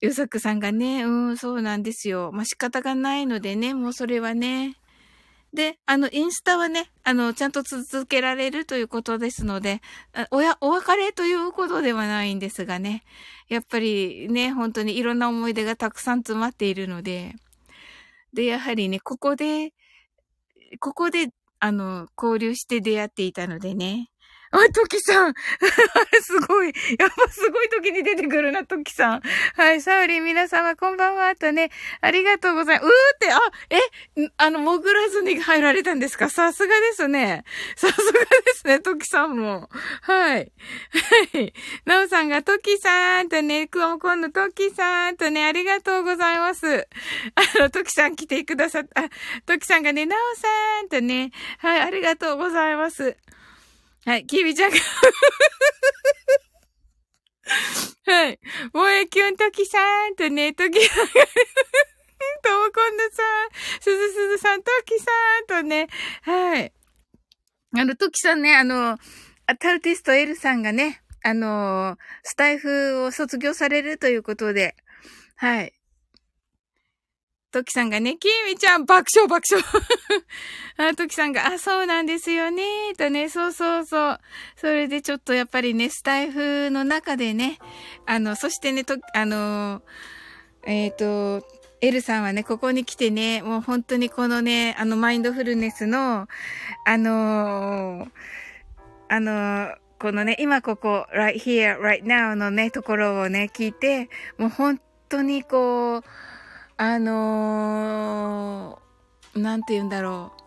[0.00, 2.30] ゆさくさんがね、うん、そうなんですよ。
[2.32, 4.76] まあ、仕方がないのでね、もうそれはね、
[5.56, 9.80] で、あの、インスタはね、あの、ちゃんと続けられるということですので、
[10.30, 13.02] おや、お別れということではないんですがね、
[13.48, 17.34] やっぱりね、本当にいろんな思い出がたくさん詰まっているので、
[18.34, 19.72] で、やはりね、ここで、
[20.78, 24.10] ここで、あの、交流して出会っていたのでね、
[24.52, 25.34] あ、トキさん
[26.22, 26.68] すごい。
[26.98, 29.22] やっぱすごい時に出てくるな、トキさん。
[29.56, 31.34] はい、サウリン皆様こんばんは。
[31.36, 31.70] とね、
[32.00, 32.86] ありがとうございます。
[32.86, 33.40] うーって、あ、
[33.70, 36.30] え、あの、潜らずに入られたんですか？
[36.30, 37.44] さすがですね。
[37.76, 39.68] さすがですね、トキさんも。
[40.02, 40.52] はい。
[41.34, 41.52] はい。
[41.84, 46.88] ナオさんがトキさんとね、クオモコンのトキさんとね、ありがとうございます。
[47.34, 49.02] あの、トキさん来てくださった、
[49.44, 50.48] トキさんがね、ナオさ
[50.82, 53.16] んとね、はい、ありがとうございます。
[54.06, 54.76] はい、キビちゃんが
[58.06, 58.38] はい。
[58.72, 59.78] 萌えきゅんときさ
[60.08, 63.50] んとね、ときさんがともこんぬさん、
[63.80, 65.06] すずすずさん、ときさ
[65.58, 65.88] んとね、
[66.22, 66.72] はい。
[67.74, 68.96] あの、ときさんね、あの、
[69.58, 74.76] タルティストエルさんがね、あの、スタイフを卒業されるということで、
[75.34, 75.72] はい。
[77.56, 79.64] トキさんがね、キーミちゃん爆笑爆笑
[80.76, 84.20] あ、トキさんが、あ、そうなんですよね、とね、そうそうそう。
[84.56, 87.58] それでちょっとやっぱりね、スタイフの中でね、
[88.04, 89.80] あの、そしてね、と、あの、
[90.64, 91.48] えっ、ー、と、
[91.80, 96.28] エルさんはね、ここに来てね、もう本当にこのね、あの、マインドフルネスの、
[96.84, 98.06] あの
[99.08, 104.78] あのこのね、今ここ、right here, right now のね、ところをね、聞いて、もう本
[105.08, 106.02] 当にこう、
[106.78, 110.46] あのー、なんて言うんだろう。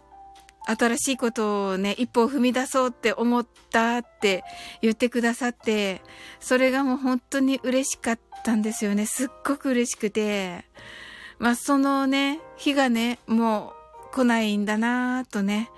[0.75, 4.43] 新しいことをね、一歩を踏み出そうって思ったって
[4.83, 6.01] 言ってくださって、
[6.39, 9.07] それがもう本当に嬉しかったんですよね。
[9.07, 10.65] すっごく嬉しくて。
[11.39, 13.73] まあ、そのね、日がね、も
[14.11, 15.71] う来ないんだなぁとね、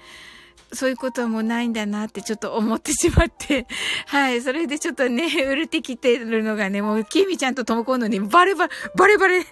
[0.73, 3.67] そういうことはもうないんだなってちょっと思ってしまって、
[4.07, 4.41] はい。
[4.41, 9.43] それでちょっとね、 売れてきてるのがね、もう、キミちゃんとともこんのにバレバレ、 バレバレ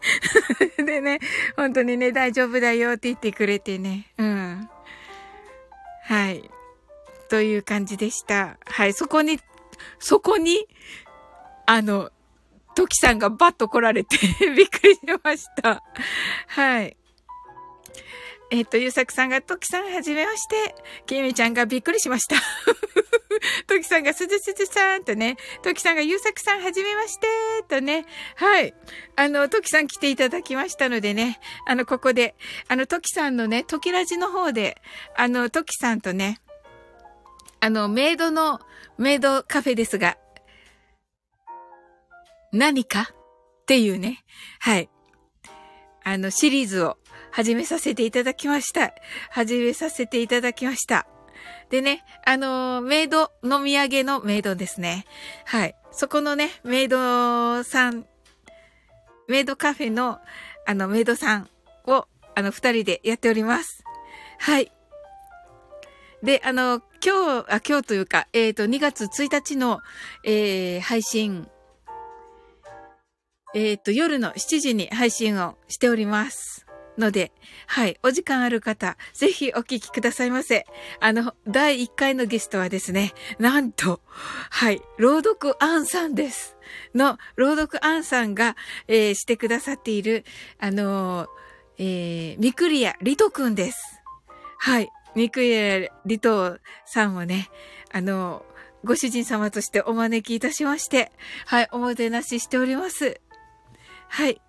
[0.78, 1.20] でね、
[1.55, 4.70] 本当にね、大丈夫だよって言ってくれてね、うん。
[6.03, 6.49] はい。
[7.30, 8.57] という感じでした。
[8.65, 8.93] はい。
[8.93, 9.39] そこに、
[9.99, 10.67] そこに、
[11.65, 12.11] あの、
[12.76, 14.17] トキさんがバッと来られて
[14.55, 15.84] びっくりしました。
[16.47, 16.95] はい。
[18.51, 20.75] えっ、と、ゆうさくさんが、ときさんはじめまして。
[21.05, 22.35] きみちゃんがびっくりしました。
[23.67, 27.27] ときさんが、すずすずさんとね、ときさんが、ゆうさくさんはじめまして
[27.67, 28.73] とね、はい。
[29.15, 32.35] あの、ときさん来ていただきましたのでね、あの、ここで、
[32.67, 34.81] あの、ときさんのね、ときラジの方で、
[35.15, 36.41] あの、ときさんとね、
[37.59, 38.59] あの、メイドの、
[38.97, 40.17] メイドカフェですが、
[42.51, 43.11] 何か？
[43.11, 44.23] っていうね、
[44.59, 44.89] はい。
[46.03, 46.97] あの、シリーズを
[47.32, 48.93] 始めさせていただきました。
[49.30, 51.07] 始めさせていただきました。
[51.69, 55.05] でね、あの、メイド、飲み上げのメイドですね。
[55.45, 55.75] はい。
[55.91, 58.05] そこのね、メイドさん、
[59.27, 60.19] メイドカフェの、
[60.65, 61.49] あの、メイドさん
[61.86, 63.84] を、あの、二人でやっております。
[64.39, 64.71] はい。
[66.23, 69.80] で、あの、今日、あ、今日というか、えっ、ー、と、2月1日の、
[70.25, 71.47] えー、配信、
[73.55, 76.59] えっ、ー、と、夜の7時に配信をしております。
[76.99, 77.31] ので、
[77.65, 80.65] はい、お時間ある方、ぜひお聞きくださいませ。
[80.99, 84.01] あの、第1回のゲストはですね、なんと、
[84.49, 86.57] はい、朗読アンさんです。
[86.93, 88.55] の、朗読アンさんが、
[88.87, 90.25] えー、してくださっている、
[90.59, 91.29] あのー、
[91.77, 94.01] えー、ミクリアリトくんです。
[94.57, 97.49] はい、ミクリアリトさんをね、
[97.91, 101.11] あのー、ご主人様としてお招きいたしまして、
[101.45, 103.21] はい、おもてなししております。
[104.09, 104.41] はい。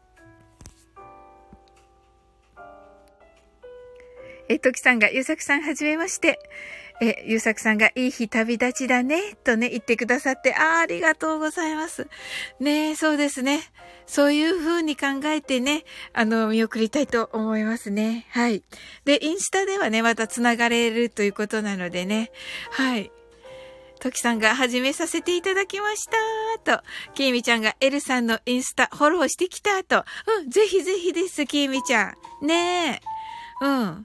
[4.50, 6.40] え、ときさんが、ゆうさくさんはじめまして。
[7.00, 12.08] え、ゆうさくさんがいい日旅立ちだね、とね、言ってくださって、ああ、ありがとうございます。
[12.58, 13.60] ねそうですね。
[14.06, 18.26] そういう風に考えてね、あの、見送りたいと思いますね。
[18.30, 18.64] はい。
[19.04, 22.32] で、インスタではね、また繋がれるということなのでね。
[22.72, 23.12] はい。
[24.00, 26.08] トキさんが始めさせていただきまし
[26.64, 26.82] たと、
[27.14, 30.04] キーミちゃんがエルさんのインスタフォローしてきたと、
[30.40, 32.46] うん、ぜひぜひです、キーミちゃん。
[32.46, 33.00] ね
[33.62, 33.64] え。
[33.64, 34.04] うん。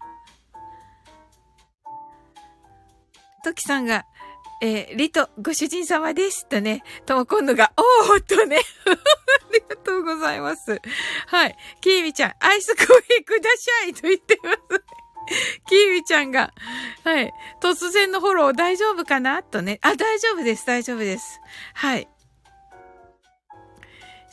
[3.46, 4.08] トキさんが、
[4.60, 6.48] えー、リト、ご主人様です。
[6.50, 8.58] とね、とも今度が、おーとね、
[8.90, 10.82] ありがとうございます。
[11.28, 11.56] はい。
[11.80, 14.58] キーミちゃん、アイスコーヒーくださいと言ってます。
[15.70, 16.52] キーミちゃんが、
[17.04, 17.32] はい。
[17.62, 19.44] 突然のフォロー大丈夫かな？
[19.44, 19.78] とね。
[19.84, 21.40] あ、大丈夫です、大丈夫です。
[21.76, 22.08] はい。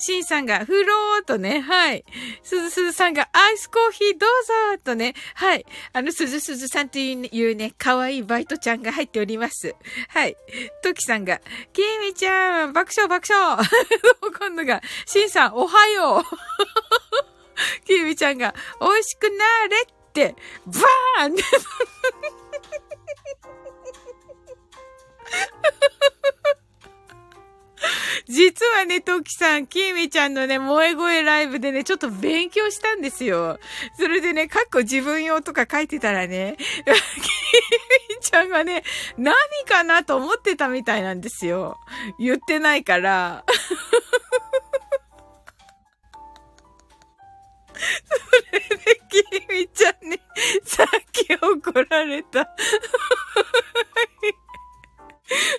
[0.04, 2.04] シンさんが、フローとね、はい。
[2.42, 5.64] すずすずさんが、アイスコーヒーどうぞとね、はい。
[5.92, 9.74] あの、すずすずさんというね、可愛いいバイトちゃんが入っております。
[10.08, 10.36] はい。
[10.82, 11.40] トキさんが、
[11.72, 13.64] キミちゃん、爆笑爆笑
[14.38, 16.24] 今度が、シンさん、おはよう
[17.86, 20.34] キミちゃんが、美味しくなれって、
[20.66, 21.36] バーン
[28.28, 33.58] 実はね、トキさん、キーミちゃんのね、萌え声ライブでね、ちょっと勉強したんですよ。
[33.98, 36.94] それでね、かっこ自分用とか書いてたらね、 キー
[38.16, 38.84] ミちゃんがね、
[39.16, 39.34] 何
[39.66, 41.78] かなと思ってたみたいなんですよ。
[42.18, 43.44] 言ってないから。
[47.74, 50.20] それで、キーミちゃんに、
[50.64, 52.48] さっき怒られた。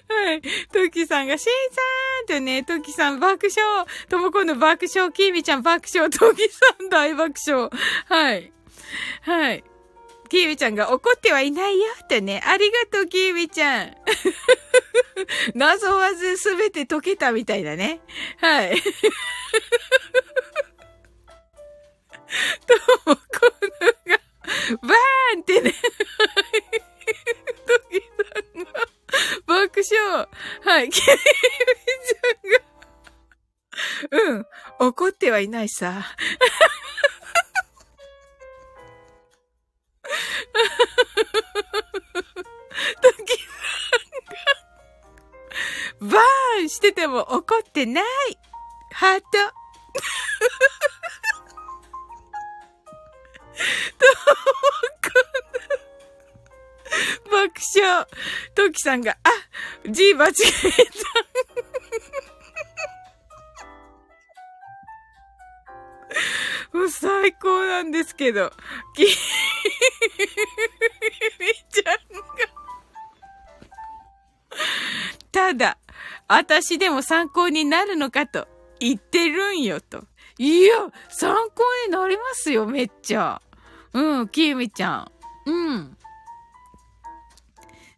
[0.09, 0.41] はい。
[0.71, 1.53] トキさんが、シン
[2.27, 3.85] さんとね、トキさん爆笑。
[4.09, 5.11] ともこの爆笑。
[5.11, 6.09] キーミちゃん爆笑。
[6.09, 7.69] トキさん大爆笑。
[8.07, 8.51] はい。
[9.21, 9.63] はい。
[10.29, 11.85] キーミちゃんが怒ってはいないよ。
[12.09, 12.41] とね。
[12.45, 13.95] ありがとう、キーミちゃん。
[15.55, 18.01] 謎わずすべて解けたみたいだね。
[18.39, 18.81] はい。
[22.65, 22.75] と
[23.11, 23.21] もこ
[23.71, 24.19] のが、
[24.81, 25.73] バーンってね。
[29.45, 30.27] 爆笑
[30.63, 31.19] はい、キリミ
[32.07, 34.45] ちゃんが、うん、
[34.79, 36.03] 怒ってはいないさ。
[43.01, 43.49] トキさ
[46.01, 48.05] んが、バーンしてても怒ってない。
[48.91, 49.27] ハート。
[53.99, 54.13] どう
[55.01, 55.09] か
[55.52, 55.52] な
[57.31, 58.07] 爆笑。
[58.55, 59.29] トキさんが、あ、
[59.89, 60.33] G 間違え
[60.71, 60.77] た。
[66.77, 68.51] もう最高なんですけど、
[68.95, 69.07] きみ
[71.71, 71.99] ちゃんが。
[75.31, 75.77] ただ、
[76.27, 78.47] 私でも参考になるのかと
[78.79, 80.05] 言ってるんよと。
[80.37, 80.75] いや、
[81.09, 83.41] 参考になりますよ、めっちゃ。
[83.93, 85.11] うん、きみちゃん。
[85.45, 85.97] うん。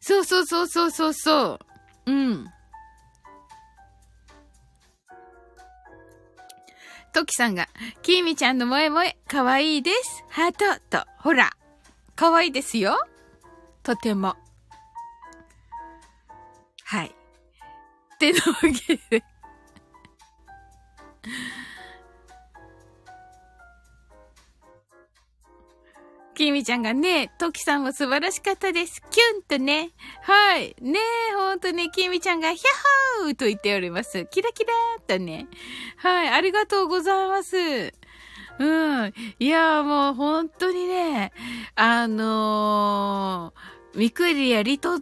[0.07, 1.59] そうそうそうそうそうそ
[2.05, 2.11] う。
[2.11, 2.45] うん。
[7.11, 7.67] トキさんが、
[8.03, 10.23] キーミちゃんの萌え萌え、かわいいです。
[10.29, 11.49] ハートと、ほら、
[12.15, 12.99] かわいいですよ。
[13.81, 14.35] とても。
[16.83, 17.07] はい。
[17.07, 19.23] ってのわけで
[26.35, 29.01] きみちゃんがね、トキさんも素晴らしかったです。
[29.09, 29.91] キュンとね。
[30.21, 30.75] はい。
[30.81, 30.99] ね
[31.31, 34.27] えほんとね、きみちゃんがヒャッホーと言っております。
[34.29, 35.47] キラキラーとね。
[35.97, 36.29] はい。
[36.29, 37.55] ありがとうございます。
[38.59, 39.13] うん。
[39.39, 41.31] いや、もう本当にね、
[41.75, 44.99] あのー、ミクリアリト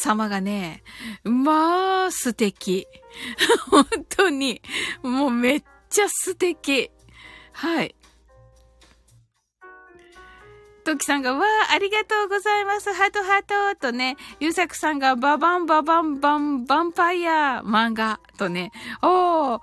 [0.00, 0.82] 様がね、
[1.24, 2.88] まあ、素敵。
[3.70, 4.62] 本当に。
[5.02, 6.90] もうめっちゃ素敵。
[7.52, 7.94] はい。
[10.84, 12.92] トキさんが、わあ、ありがとうございます。
[12.92, 18.72] ハートハートとね、ゆうさくさんが、ババンババンバン、バンパイア漫画とね、
[19.02, 19.60] おー、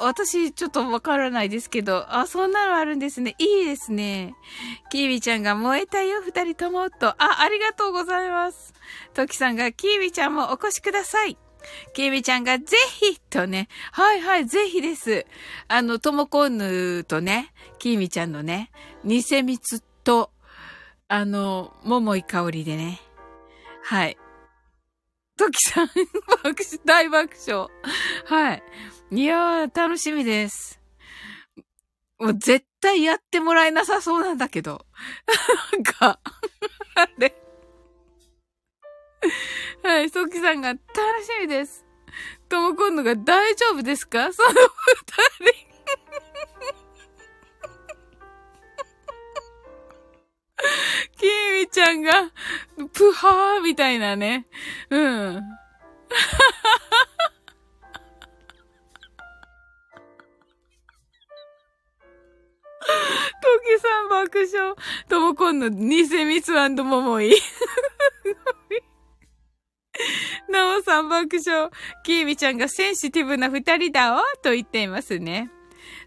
[0.00, 3.34] 私、ちょっとわからないですけど、あ、そんなのあるんですね。
[3.38, 4.34] いいですね。
[4.90, 7.08] キービちゃんが燃えたよ、二人とも、と。
[7.08, 8.72] あ、ありがとうございます。
[9.12, 11.36] トキさんが、キービちゃんもお越しください。
[11.92, 13.68] キービちゃんが、ぜひとね。
[13.92, 15.26] はいはい、ぜひです。
[15.68, 18.70] あの、ともこんぬとね、キービちゃんのね、
[19.04, 20.30] 偽蜜と、
[21.08, 23.00] あの、桃井香りでね。
[23.82, 24.16] はい。
[25.36, 25.86] トキさん、
[26.42, 27.68] 爆笑、 大爆笑。
[28.26, 28.62] はい。
[29.10, 30.80] いやー、楽しみです。
[32.18, 34.86] もう絶対やってもらえなさそうなんだけど。
[35.72, 36.20] なんか
[36.94, 37.34] あれ。
[39.82, 40.80] はい、ソキさんが楽
[41.24, 41.84] しみです。
[42.48, 44.32] とも今度が大丈夫ですか？
[44.32, 44.56] その二
[45.52, 45.73] 人
[51.18, 52.30] キーミちゃんが、
[52.92, 54.46] プハーみたいなね。
[54.90, 55.42] うん。
[63.42, 64.74] トキさん爆笑。
[65.08, 67.34] ともこんの偽ミスモモイ。
[70.48, 71.70] なおさん爆笑。
[72.04, 75.50] キーミちゃんがセンシティブな二人だわと言っていますね。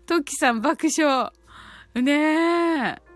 [0.06, 1.32] トキさん爆笑。
[1.96, 3.07] ねえ。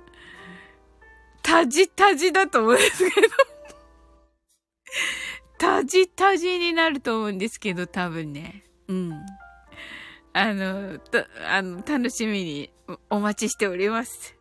[1.42, 3.28] たじたじだと思うんですけど。
[5.58, 8.64] たじたじになると思うんですけど、多分ね。
[8.88, 9.26] うん。
[10.34, 12.72] あの、と、あの、楽しみに
[13.10, 14.36] お待ちしております。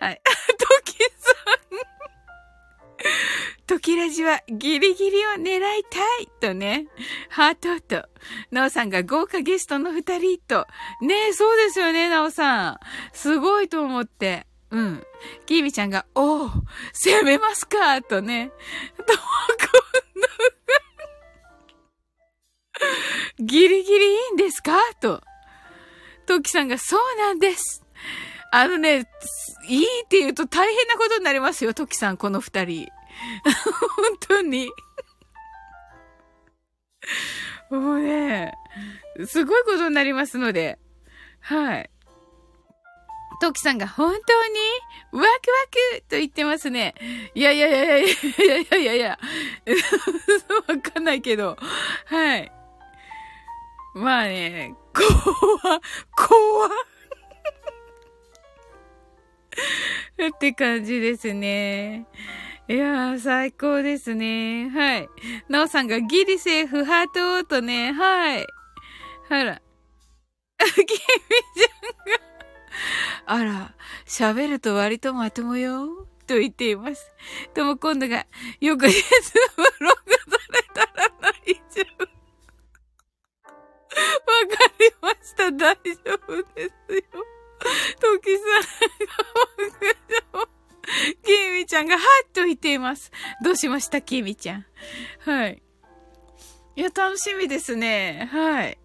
[0.00, 0.20] はい。
[0.58, 1.84] トキさん。
[3.66, 6.88] トキラジはギリギリを狙いたいとね。
[7.30, 8.08] ハートと、
[8.50, 10.66] ナオさんが豪華ゲストの二人と。
[11.00, 12.80] ねえ、そうですよね、ナオさん。
[13.12, 14.46] すごいと思って。
[14.74, 15.06] うん。
[15.46, 16.50] キービちゃんが、おお、
[16.92, 18.02] 攻めますか？
[18.02, 18.50] とね。
[18.96, 19.12] と、こ
[20.18, 20.28] んな、
[23.38, 24.76] ギリギリいいんですか？
[25.00, 25.22] と。
[26.26, 27.84] トキさんが、そうなんです。
[28.50, 29.06] あのね、
[29.68, 32.88] いいって言うと大変なことになりますよ、トキさん、この二人。
[33.96, 34.72] 本当に。
[37.70, 38.54] もうね、
[39.26, 40.80] すごいことになりますので。
[41.38, 41.90] はい。
[43.40, 44.18] トキさんが本当
[45.18, 45.26] にワクワ
[45.96, 46.94] クと言ってますね。
[47.34, 48.06] いやいやいやいやいや
[48.58, 49.18] いやいやいや。
[50.68, 51.56] わかんないけど。
[52.06, 52.52] はい。
[53.94, 55.08] まあね、怖、
[56.16, 56.68] 怖
[60.34, 62.06] って感じですね。
[62.66, 64.70] いやー、最高ですね。
[64.70, 65.08] はい。
[65.48, 67.92] なおさんがギリセーフ、ハートオートね。
[67.92, 68.46] はい。
[69.28, 69.60] あら。
[70.58, 70.98] キミちゃん
[72.18, 72.24] が
[73.26, 73.74] あら、
[74.06, 76.06] 喋ると割とまともよ。
[76.26, 77.12] と言っています。
[77.52, 78.26] とも今度が、
[78.60, 82.04] よくイエスブログされたら大丈夫。
[83.94, 85.52] わかりました。
[85.52, 87.02] 大丈夫ですよ。
[88.00, 89.16] トキさんが
[90.32, 90.48] 僕の、
[91.24, 93.10] キミちゃんがはっと言っています。
[93.42, 94.66] どうしましたキーミちゃん。
[95.20, 95.62] はい。
[96.76, 98.28] いや、楽しみですね。
[98.32, 98.78] はい。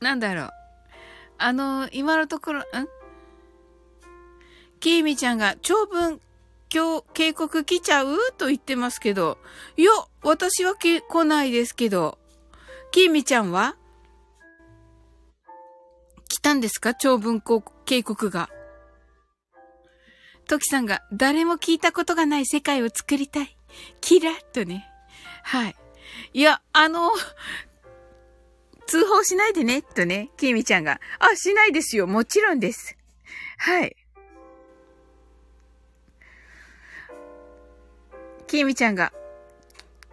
[0.00, 0.50] なんだろう。
[1.38, 2.64] あの、今のところ、ん？
[4.80, 6.20] きーみちゃんが長文、
[6.72, 8.16] 今日警告来ちゃう？
[8.38, 9.38] と言ってますけど。
[9.76, 9.90] いや、
[10.22, 12.18] 私は来ないですけど。
[12.90, 13.76] きーみちゃんは？
[16.28, 16.94] 来たんですか？
[16.94, 17.42] 長文
[17.84, 18.48] 警告が。
[20.48, 23.56] トキさんが誰も聞いたことがない世界を作りたい。
[24.00, 24.88] キラッとね。
[25.42, 25.76] はい。
[26.32, 27.10] いや、あの、
[28.90, 31.00] 通報しないでね、とね、きみちゃんが。
[31.20, 32.08] あ、しないですよ。
[32.08, 32.96] もちろんです。
[33.56, 33.96] はい。
[38.48, 39.12] きみちゃんが、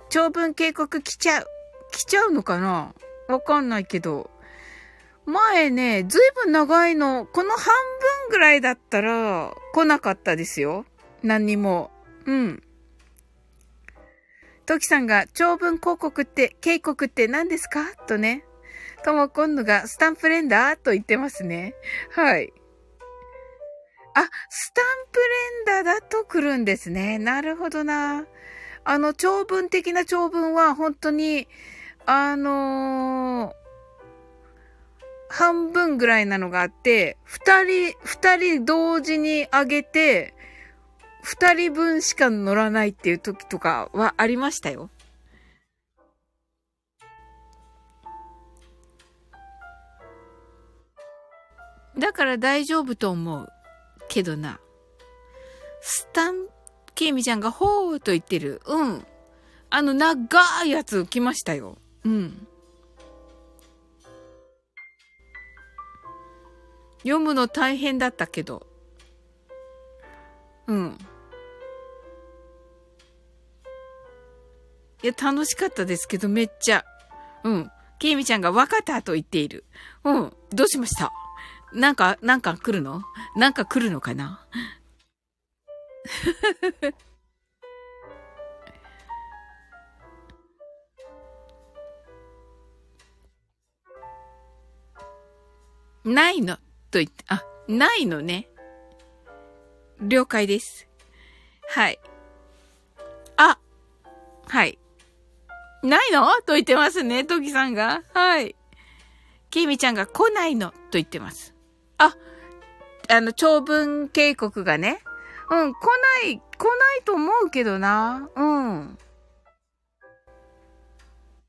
[0.09, 1.47] 長文警告来ちゃう。
[1.89, 2.93] 来ちゃうのかな？
[3.28, 4.30] わかんないけど。
[5.25, 10.86] 前ね、ずいぶん長いの、この半分ぐらいだったら来なかったですよ。
[11.23, 11.89] 何にも。
[12.28, 12.61] うん。
[14.67, 17.95] トキさんが長文広告って、警告って何ですか？
[18.05, 18.43] とね。
[19.08, 21.76] とも今度がスタンプレンダーと言ってますね。
[22.12, 22.51] はい。
[24.14, 25.20] あ、スタンプ
[25.70, 27.18] レンダーだと来るんですね。
[27.18, 28.26] なるほどな。
[28.84, 31.47] あの、長文的な長文は本当に、
[32.05, 33.53] あのー、
[35.30, 40.34] 半分ぐらいなのがあって、二人、二人同時に上げて、
[41.22, 44.89] 二人分しか乗らないっていう時とかはありましたよ。
[51.98, 53.48] だから大丈夫と思う。
[54.08, 54.60] けどな。
[55.82, 56.48] スタン、
[56.95, 58.62] ケイミちゃんがほーと言ってる。
[58.66, 59.06] うん。
[59.70, 61.78] あの、長いやつ来ましたよ。
[62.06, 62.48] うん。
[67.00, 68.66] 読むの大変だったけど。
[70.68, 70.98] うん。
[75.04, 76.84] いや、楽しかったですけど、めっちゃ。
[77.43, 77.72] うん。
[78.00, 79.66] ケイミちゃんが分かったと言っている。
[80.04, 80.34] うん。
[80.52, 81.12] どうしました？
[81.78, 83.03] なんか、なんか来るの？
[83.36, 84.43] なんか来るのかな？
[96.03, 96.55] ないの？
[96.89, 98.47] と言って、あ、ないのね。
[100.01, 100.88] 了解です。
[101.69, 101.99] はい。
[103.36, 103.59] あ、
[104.47, 104.80] はい。
[105.84, 106.25] ないの？
[106.41, 108.01] と言ってますね、トキさんが。
[108.15, 108.55] はい。
[109.51, 110.71] ケイミちゃんが来ないの？
[110.71, 111.53] と言ってます。
[111.98, 112.16] あ、
[113.10, 115.02] あの、長文警告がね。
[115.50, 115.78] うん、来
[116.24, 118.30] ない、来ないと思うけどな。
[118.36, 118.98] うん。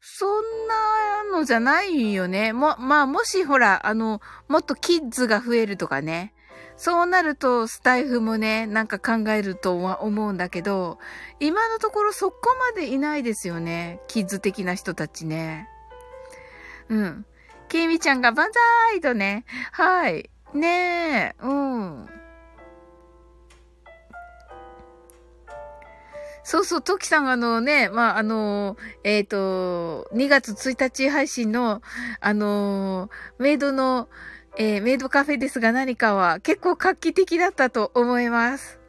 [0.01, 2.53] そんなのじゃないよね。
[2.53, 6.33] も、まあ、もしほら、あの、もっとキッズが増えるとかね。
[6.77, 10.99] そうなると、スタイフもね、なんか考えるとは思うんだけど、
[11.41, 12.37] 今のところそこ
[12.73, 14.01] までいないですよね。
[14.07, 15.69] キッズ的な人たちね。
[16.89, 17.27] うん。
[17.69, 18.49] ケイミちゃんが万
[18.91, 19.45] 歳とね。
[19.73, 20.31] はい。
[20.55, 22.09] ねえ、うん。
[26.43, 31.83] そうそう、トキさんあのね、まあ、あの、えっ、ー、と、2月1日配信の、
[32.21, 34.09] あの、メイドの、
[34.57, 38.81] えー、メイドカフェですが何かは結構画期的だったと思います。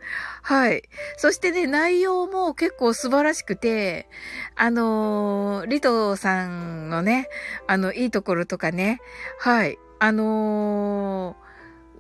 [0.42, 0.84] はい。
[1.18, 4.08] そしてね、内容も結構素晴らしくて、
[4.56, 7.28] あのー、リトさんのね、
[7.68, 9.02] あの、いいところとかね、
[9.38, 9.78] はい。
[10.00, 11.49] あのー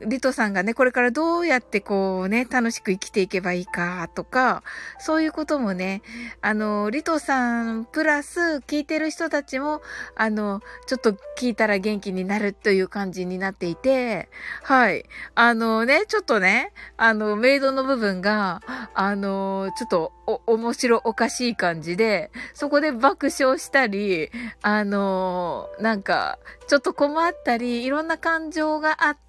[0.02, 4.64] リトさんがね、これからどうやってこうね、楽しく生きていけばいいかとか、
[5.00, 6.02] そういうこともね、
[6.42, 9.82] あの、リトさんプラス聞いてる人たちも、
[10.16, 14.30] あの、ちょっと聞いたら元気になるという感じになっていて、
[14.64, 15.06] はい。
[15.36, 18.62] あのね、ちょっとね、あの、メイドの部分が、
[18.94, 24.30] あの、ちょっとお、面白おかしい感じで、そこで爆笑したり、
[24.62, 29.29] あの、なんか、ちょっと困ったり、いろんな感情があって、、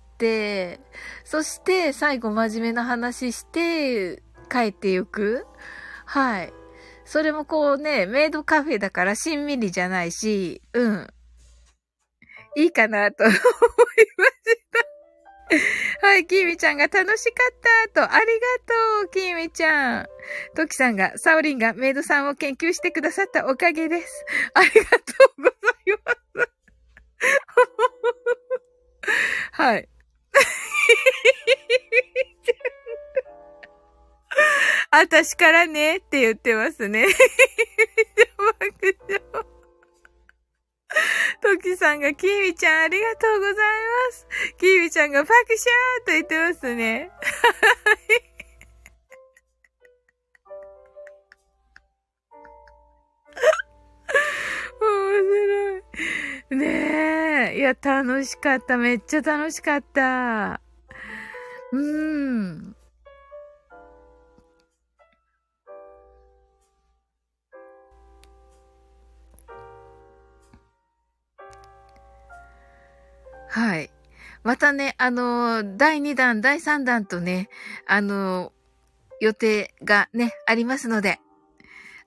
[1.25, 5.47] そして最後真面目な話して帰ってゆく。
[6.05, 6.53] はい。
[7.05, 11.07] それもこうね、メイドカフェだからしんみりじゃないし、うん。
[12.57, 13.43] いいかなと 思いまし
[16.01, 16.07] た。
[16.07, 18.31] はい、キミちゃんが楽しかったと、ありが
[19.03, 20.07] とう、キミちゃん。
[20.55, 24.25] トキさんが、サオリンがメイドさんを研究してくださったおかげです。
[24.55, 24.97] ありがと
[25.39, 25.51] うござ
[25.87, 26.51] います。
[29.53, 29.89] はい。
[34.91, 37.07] 私からねって言ってますね。
[38.37, 39.21] 爆笑。
[41.41, 43.63] トキさんが、キーミちゃんありがとうございま
[44.13, 44.27] す。
[44.59, 45.45] キーミちゃんが爆笑
[46.05, 47.11] と言ってますね。
[54.81, 56.57] 面白い。
[56.57, 57.59] ねえ。
[57.59, 58.77] いや、楽しかった。
[58.77, 60.61] めっちゃ楽しかった。
[61.73, 62.70] うーん。
[73.51, 73.91] はい。
[74.45, 77.49] またね、あの、第2弾、第3弾とね、
[77.87, 78.53] あの、
[79.21, 81.19] 予定がね、ありますので、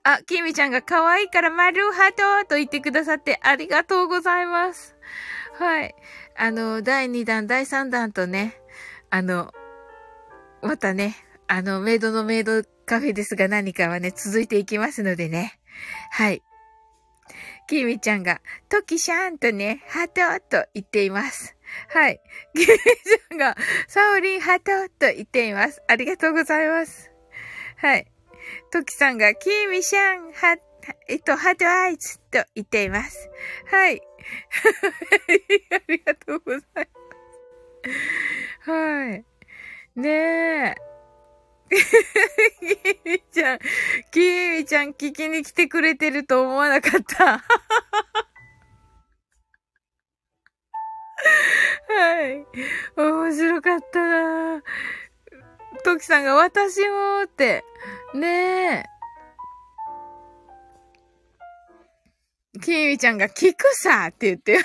[0.02, 4.96] あ、きみちゃんが可愛いから丸ハートと言ってくださってありがとうございます。
[5.58, 5.94] はい。
[6.36, 8.60] あの、第2弾、第3弾とね、
[9.10, 9.52] あの、
[10.62, 11.14] またね、
[11.46, 15.58] あの、メイドのメイドカフェですが何かはね、続いていきますのでね。
[16.10, 16.42] はい。
[17.66, 20.08] きみちゃんが、トキシャンとね、ハー
[20.40, 21.56] と言っています。
[21.88, 22.20] はい。
[22.54, 23.56] きみちゃんが、
[23.88, 25.82] サオリンハーと言っています。
[25.88, 27.10] ありがとうございます。
[27.76, 28.06] はい。
[28.70, 30.56] トキさんが、キーミシャン、は、
[31.08, 33.30] えっと、ハートアイズと言っています。
[33.66, 34.02] はい。
[35.72, 36.84] ありがとうございま
[38.64, 38.70] す。
[38.70, 39.24] はい。
[39.96, 40.93] ねえ。
[41.74, 43.58] キーミちゃん、
[44.10, 47.42] キーミちゃん聞きに来てくれてると思わなかった。
[51.86, 52.46] はい。
[52.96, 54.62] 面白かったな
[55.84, 57.64] トキさんが私もって。
[58.14, 58.94] ねえ。
[62.60, 64.60] キミちゃんが聞くさって言って、あ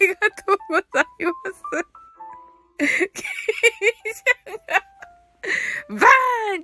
[0.00, 1.62] りがとうございます。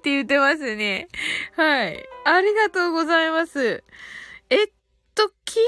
[0.09, 1.09] って言ってますね。
[1.57, 2.03] はい。
[2.25, 3.85] ありがとうございます。
[4.51, 4.69] えっ
[5.15, 5.59] と、き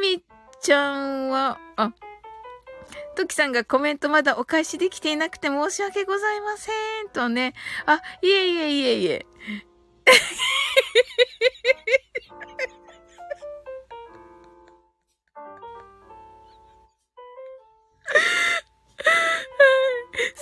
[0.00, 0.24] み
[0.62, 1.92] ちゃんは、あ、
[3.16, 6.70] ときさんがコメントまだお返しできていなくて申し訳ございませ
[7.06, 7.10] ん。
[7.12, 7.54] とね。
[7.86, 9.26] あ、いえいえいえいえ。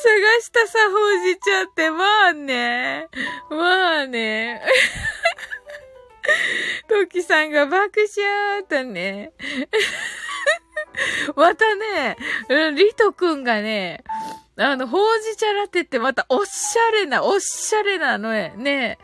[0.01, 3.09] 探したさ、ほうじ茶って、まあね。
[3.51, 4.62] まあね。
[6.88, 9.32] トキさんが爆笑とね。
[11.34, 12.16] またね、
[12.74, 14.05] リトくんがね、
[14.57, 18.53] あの、ほうじ茶ラテってまたおしゃれな、おしゃれなのね。
[18.57, 18.99] ね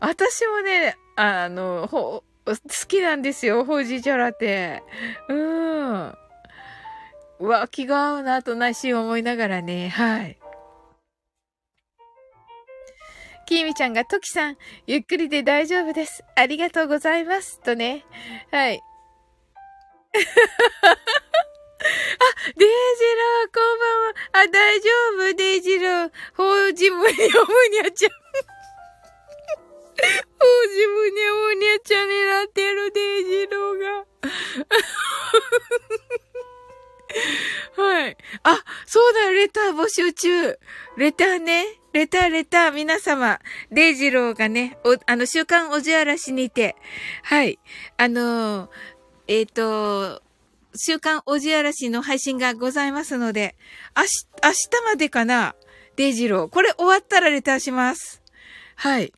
[0.00, 4.82] 私もね、あの、ほ、好きなんですよ、ほうじ茶ラテ。
[5.28, 6.14] うん。
[7.40, 10.37] うわ、気が合うなと内心思いながらね、はい。
[13.48, 16.22] きみちゃんが、ときさん、ゆっくりで大丈夫です。
[16.36, 17.60] ありがとうございます。
[17.60, 18.04] とね。
[18.52, 18.82] はい。
[20.12, 20.20] あ、
[22.56, 24.14] デイジロー、こんばんは。
[24.32, 24.90] あ、大丈
[25.30, 26.12] 夫、デイジロー。
[26.34, 28.12] ほうじむにょむにゃちゃん。
[29.96, 34.04] ほうじむにょむにゃちゃんになってる、デイジローが。
[37.82, 38.16] はい。
[38.42, 40.58] あ、そうだ、レター募集中。
[40.98, 41.77] レターね。
[41.92, 43.40] レター、レター、皆様。
[43.70, 46.76] デイジローがね、お、あの、週刊おじあらしにて、
[47.22, 47.58] はい。
[47.96, 48.70] あのー、
[49.28, 50.22] えっ、ー、と、
[50.76, 53.56] 週刊おじあらしの配信がございますので、
[53.96, 55.54] 明日、明日までかな？
[55.96, 56.48] デイジロー。
[56.48, 58.22] これ終わったらレターします。
[58.76, 59.12] はい。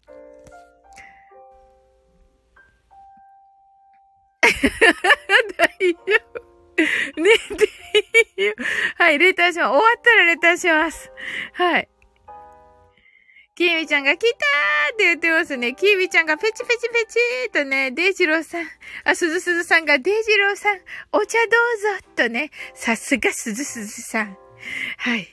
[5.58, 5.96] 大丈
[6.34, 7.20] 夫。
[7.20, 7.30] ね、
[8.96, 9.68] はい、レターします。
[9.68, 11.10] 終わったらレターします。
[11.52, 11.88] はい。
[13.60, 15.74] キーミちゃんが来たーって言ってますね。
[15.74, 18.64] キーミちゃんがペチペチペチーとね、デイジローさん、
[19.04, 20.78] あ、すずすずさんがデイジローさん、
[21.12, 21.44] お茶ど
[21.98, 24.38] うぞとね、さすがすずすずさん。
[24.96, 25.28] はい。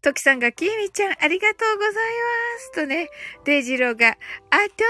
[0.00, 2.00] トキさんが、キーミちゃん、ありがとうございま
[2.58, 3.10] すとね、
[3.44, 4.84] デイジローが、あと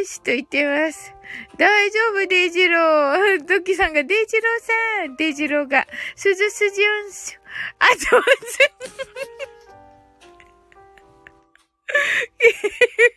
[0.00, 1.12] ーしと言ってます。
[1.56, 3.42] 大丈夫、デイジロー。
[3.50, 7.40] トキさんが、デイジローさん、デイジローが、すずすじゅんす、
[7.80, 7.98] あとー
[8.46, 9.57] す。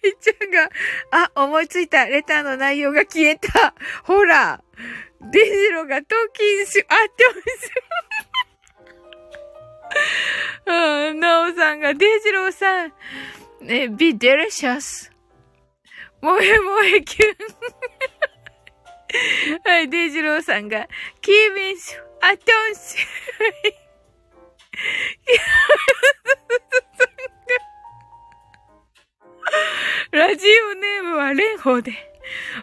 [0.03, 0.69] みちゃんが、
[1.11, 2.05] あ、思いついた。
[2.05, 3.73] レターの内容が消えた。
[4.03, 4.63] ほら。
[5.31, 7.71] デジロがトキンシュ、あ、ってます。
[10.65, 12.93] うん、ナオさんが、デジローさん、
[13.61, 15.11] ね、be delicious.
[16.21, 17.35] 萌え萌えキュン。
[19.63, 20.87] はい、デジローさんが、
[21.21, 23.91] キービンシュ、アトンシュ。
[30.11, 32.11] ラジオネームは蓮舫で。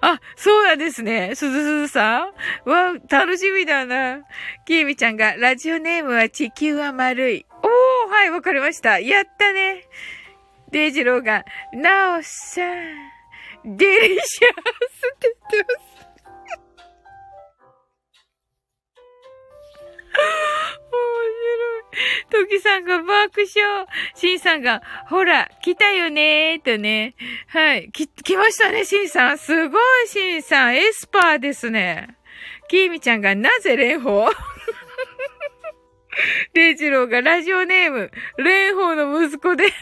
[0.00, 1.34] あ、そうなんですね。
[1.34, 2.30] すずすずさ
[2.66, 4.22] んわ、楽しみだな。
[4.64, 7.46] きーみちゃんが、ラジオネームは地球は丸い。
[7.62, 9.00] おー、はい、わかりました。
[9.00, 9.84] やったね。
[10.70, 14.58] デイジローが、なおさん、デリシャース
[15.14, 15.88] って言ってます。
[20.98, 21.84] 面白い
[22.30, 23.86] トキさんが爆笑。
[24.14, 27.14] シンさんが、ほら、来たよねーとね。
[27.48, 27.90] はい。
[27.92, 29.38] き、来ましたね、シンさん。
[29.38, 30.76] すごい、シンさん。
[30.76, 32.16] エスパーですね。
[32.68, 34.30] キーミちゃんが、なぜ蓮舫
[36.54, 39.64] レイジローがラジオネーム、蓮舫の息子で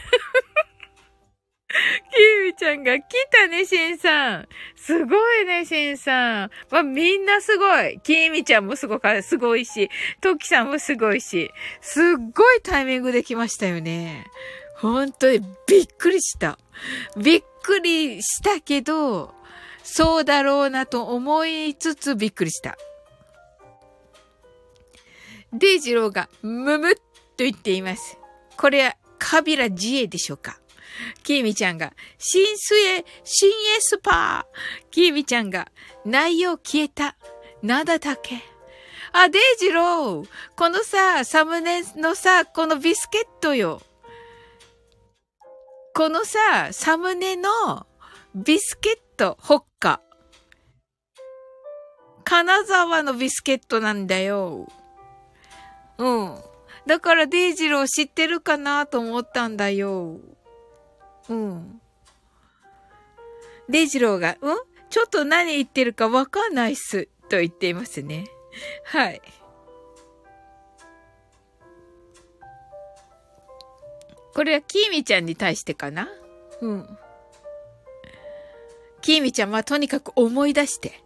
[2.13, 4.47] キーミちゃんが来たね、シンさん。
[4.75, 6.51] すごいね、シンさん。
[6.71, 7.99] まあ、みんなすごい。
[8.01, 9.89] キーミちゃんもすごか、すごいし、
[10.21, 11.51] トキさんもすごいし、
[11.81, 12.03] すっ
[12.33, 14.25] ごいタイミングで来ましたよね。
[14.77, 16.57] 本当にびっくりした。
[17.17, 19.35] びっくりしたけど、
[19.83, 22.77] そうだろうなと思いつつびっくりした。
[25.51, 27.01] デイジローがムムっと
[27.37, 28.17] 言っています。
[28.55, 30.59] これはカビラジエでしょうか？
[31.23, 34.89] キーミちゃんが、新エ、新エスパー。
[34.91, 35.67] キーミちゃんが、
[36.05, 37.17] 内容消えた。
[37.61, 38.41] なだたけ。
[39.11, 40.29] あ、デイジロー。
[40.55, 43.81] このさ、サムネのさ、このビスケットよ。
[45.93, 47.87] このさ、サムネの
[48.35, 50.01] ビスケット、ホッカ。
[52.23, 54.67] 金沢のビスケットなんだよ。
[55.97, 56.37] うん。
[56.85, 60.19] だからデイジロー知ってるかなと思ったんだよ。
[61.29, 61.81] うん。
[63.69, 64.57] デジローが、うん？
[64.89, 67.09] ちょっと何言ってるかわかんないっす。
[67.27, 68.25] と言っていますね。
[68.85, 69.21] はい。
[74.33, 76.07] これはきーみちゃんに対してかな？
[76.61, 76.97] うん。
[79.01, 81.03] きーみちゃんはとにかく思い出して。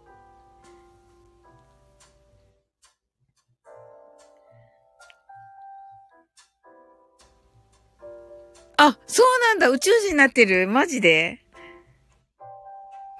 [8.76, 9.68] あ、そうなんだ。
[9.68, 10.66] 宇宙人になってる。
[10.68, 11.40] マジで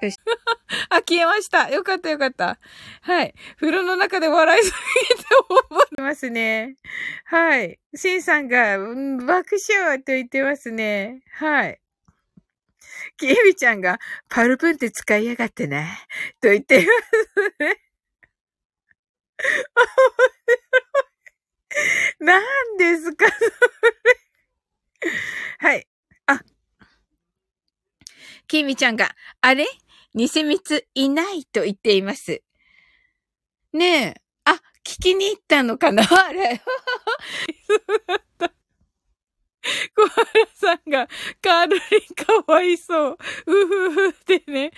[0.01, 0.17] よし。
[0.89, 1.69] あ、消えました。
[1.69, 2.59] よかったよかった。
[3.01, 3.33] はい。
[3.59, 4.73] 風呂の中で笑いすぎ
[5.15, 5.23] て
[5.69, 6.75] 覚えてますね。
[7.25, 7.79] はい。
[7.95, 11.21] シンさんが、うん、爆笑と言ってますね。
[11.33, 11.79] はい。
[13.17, 13.99] キエミちゃんが、
[14.29, 15.87] パルプンって使いやがってね。
[16.41, 16.87] と言ってます
[17.59, 17.77] ね。
[22.19, 22.41] 何
[22.77, 23.49] ですか、それ。
[25.59, 25.87] はい。
[26.27, 26.43] あ。
[28.49, 29.65] きみちゃんが、あれ？
[30.15, 32.43] 偽蜜いないと言っています。
[33.73, 34.21] ねえ。
[34.45, 34.51] あ、
[34.85, 36.03] 聞きに行ったのかな？
[36.27, 36.61] あれ。
[39.95, 41.07] 小原さんが、
[41.41, 43.17] カールリンかわいそう。
[43.47, 44.71] うふふってね。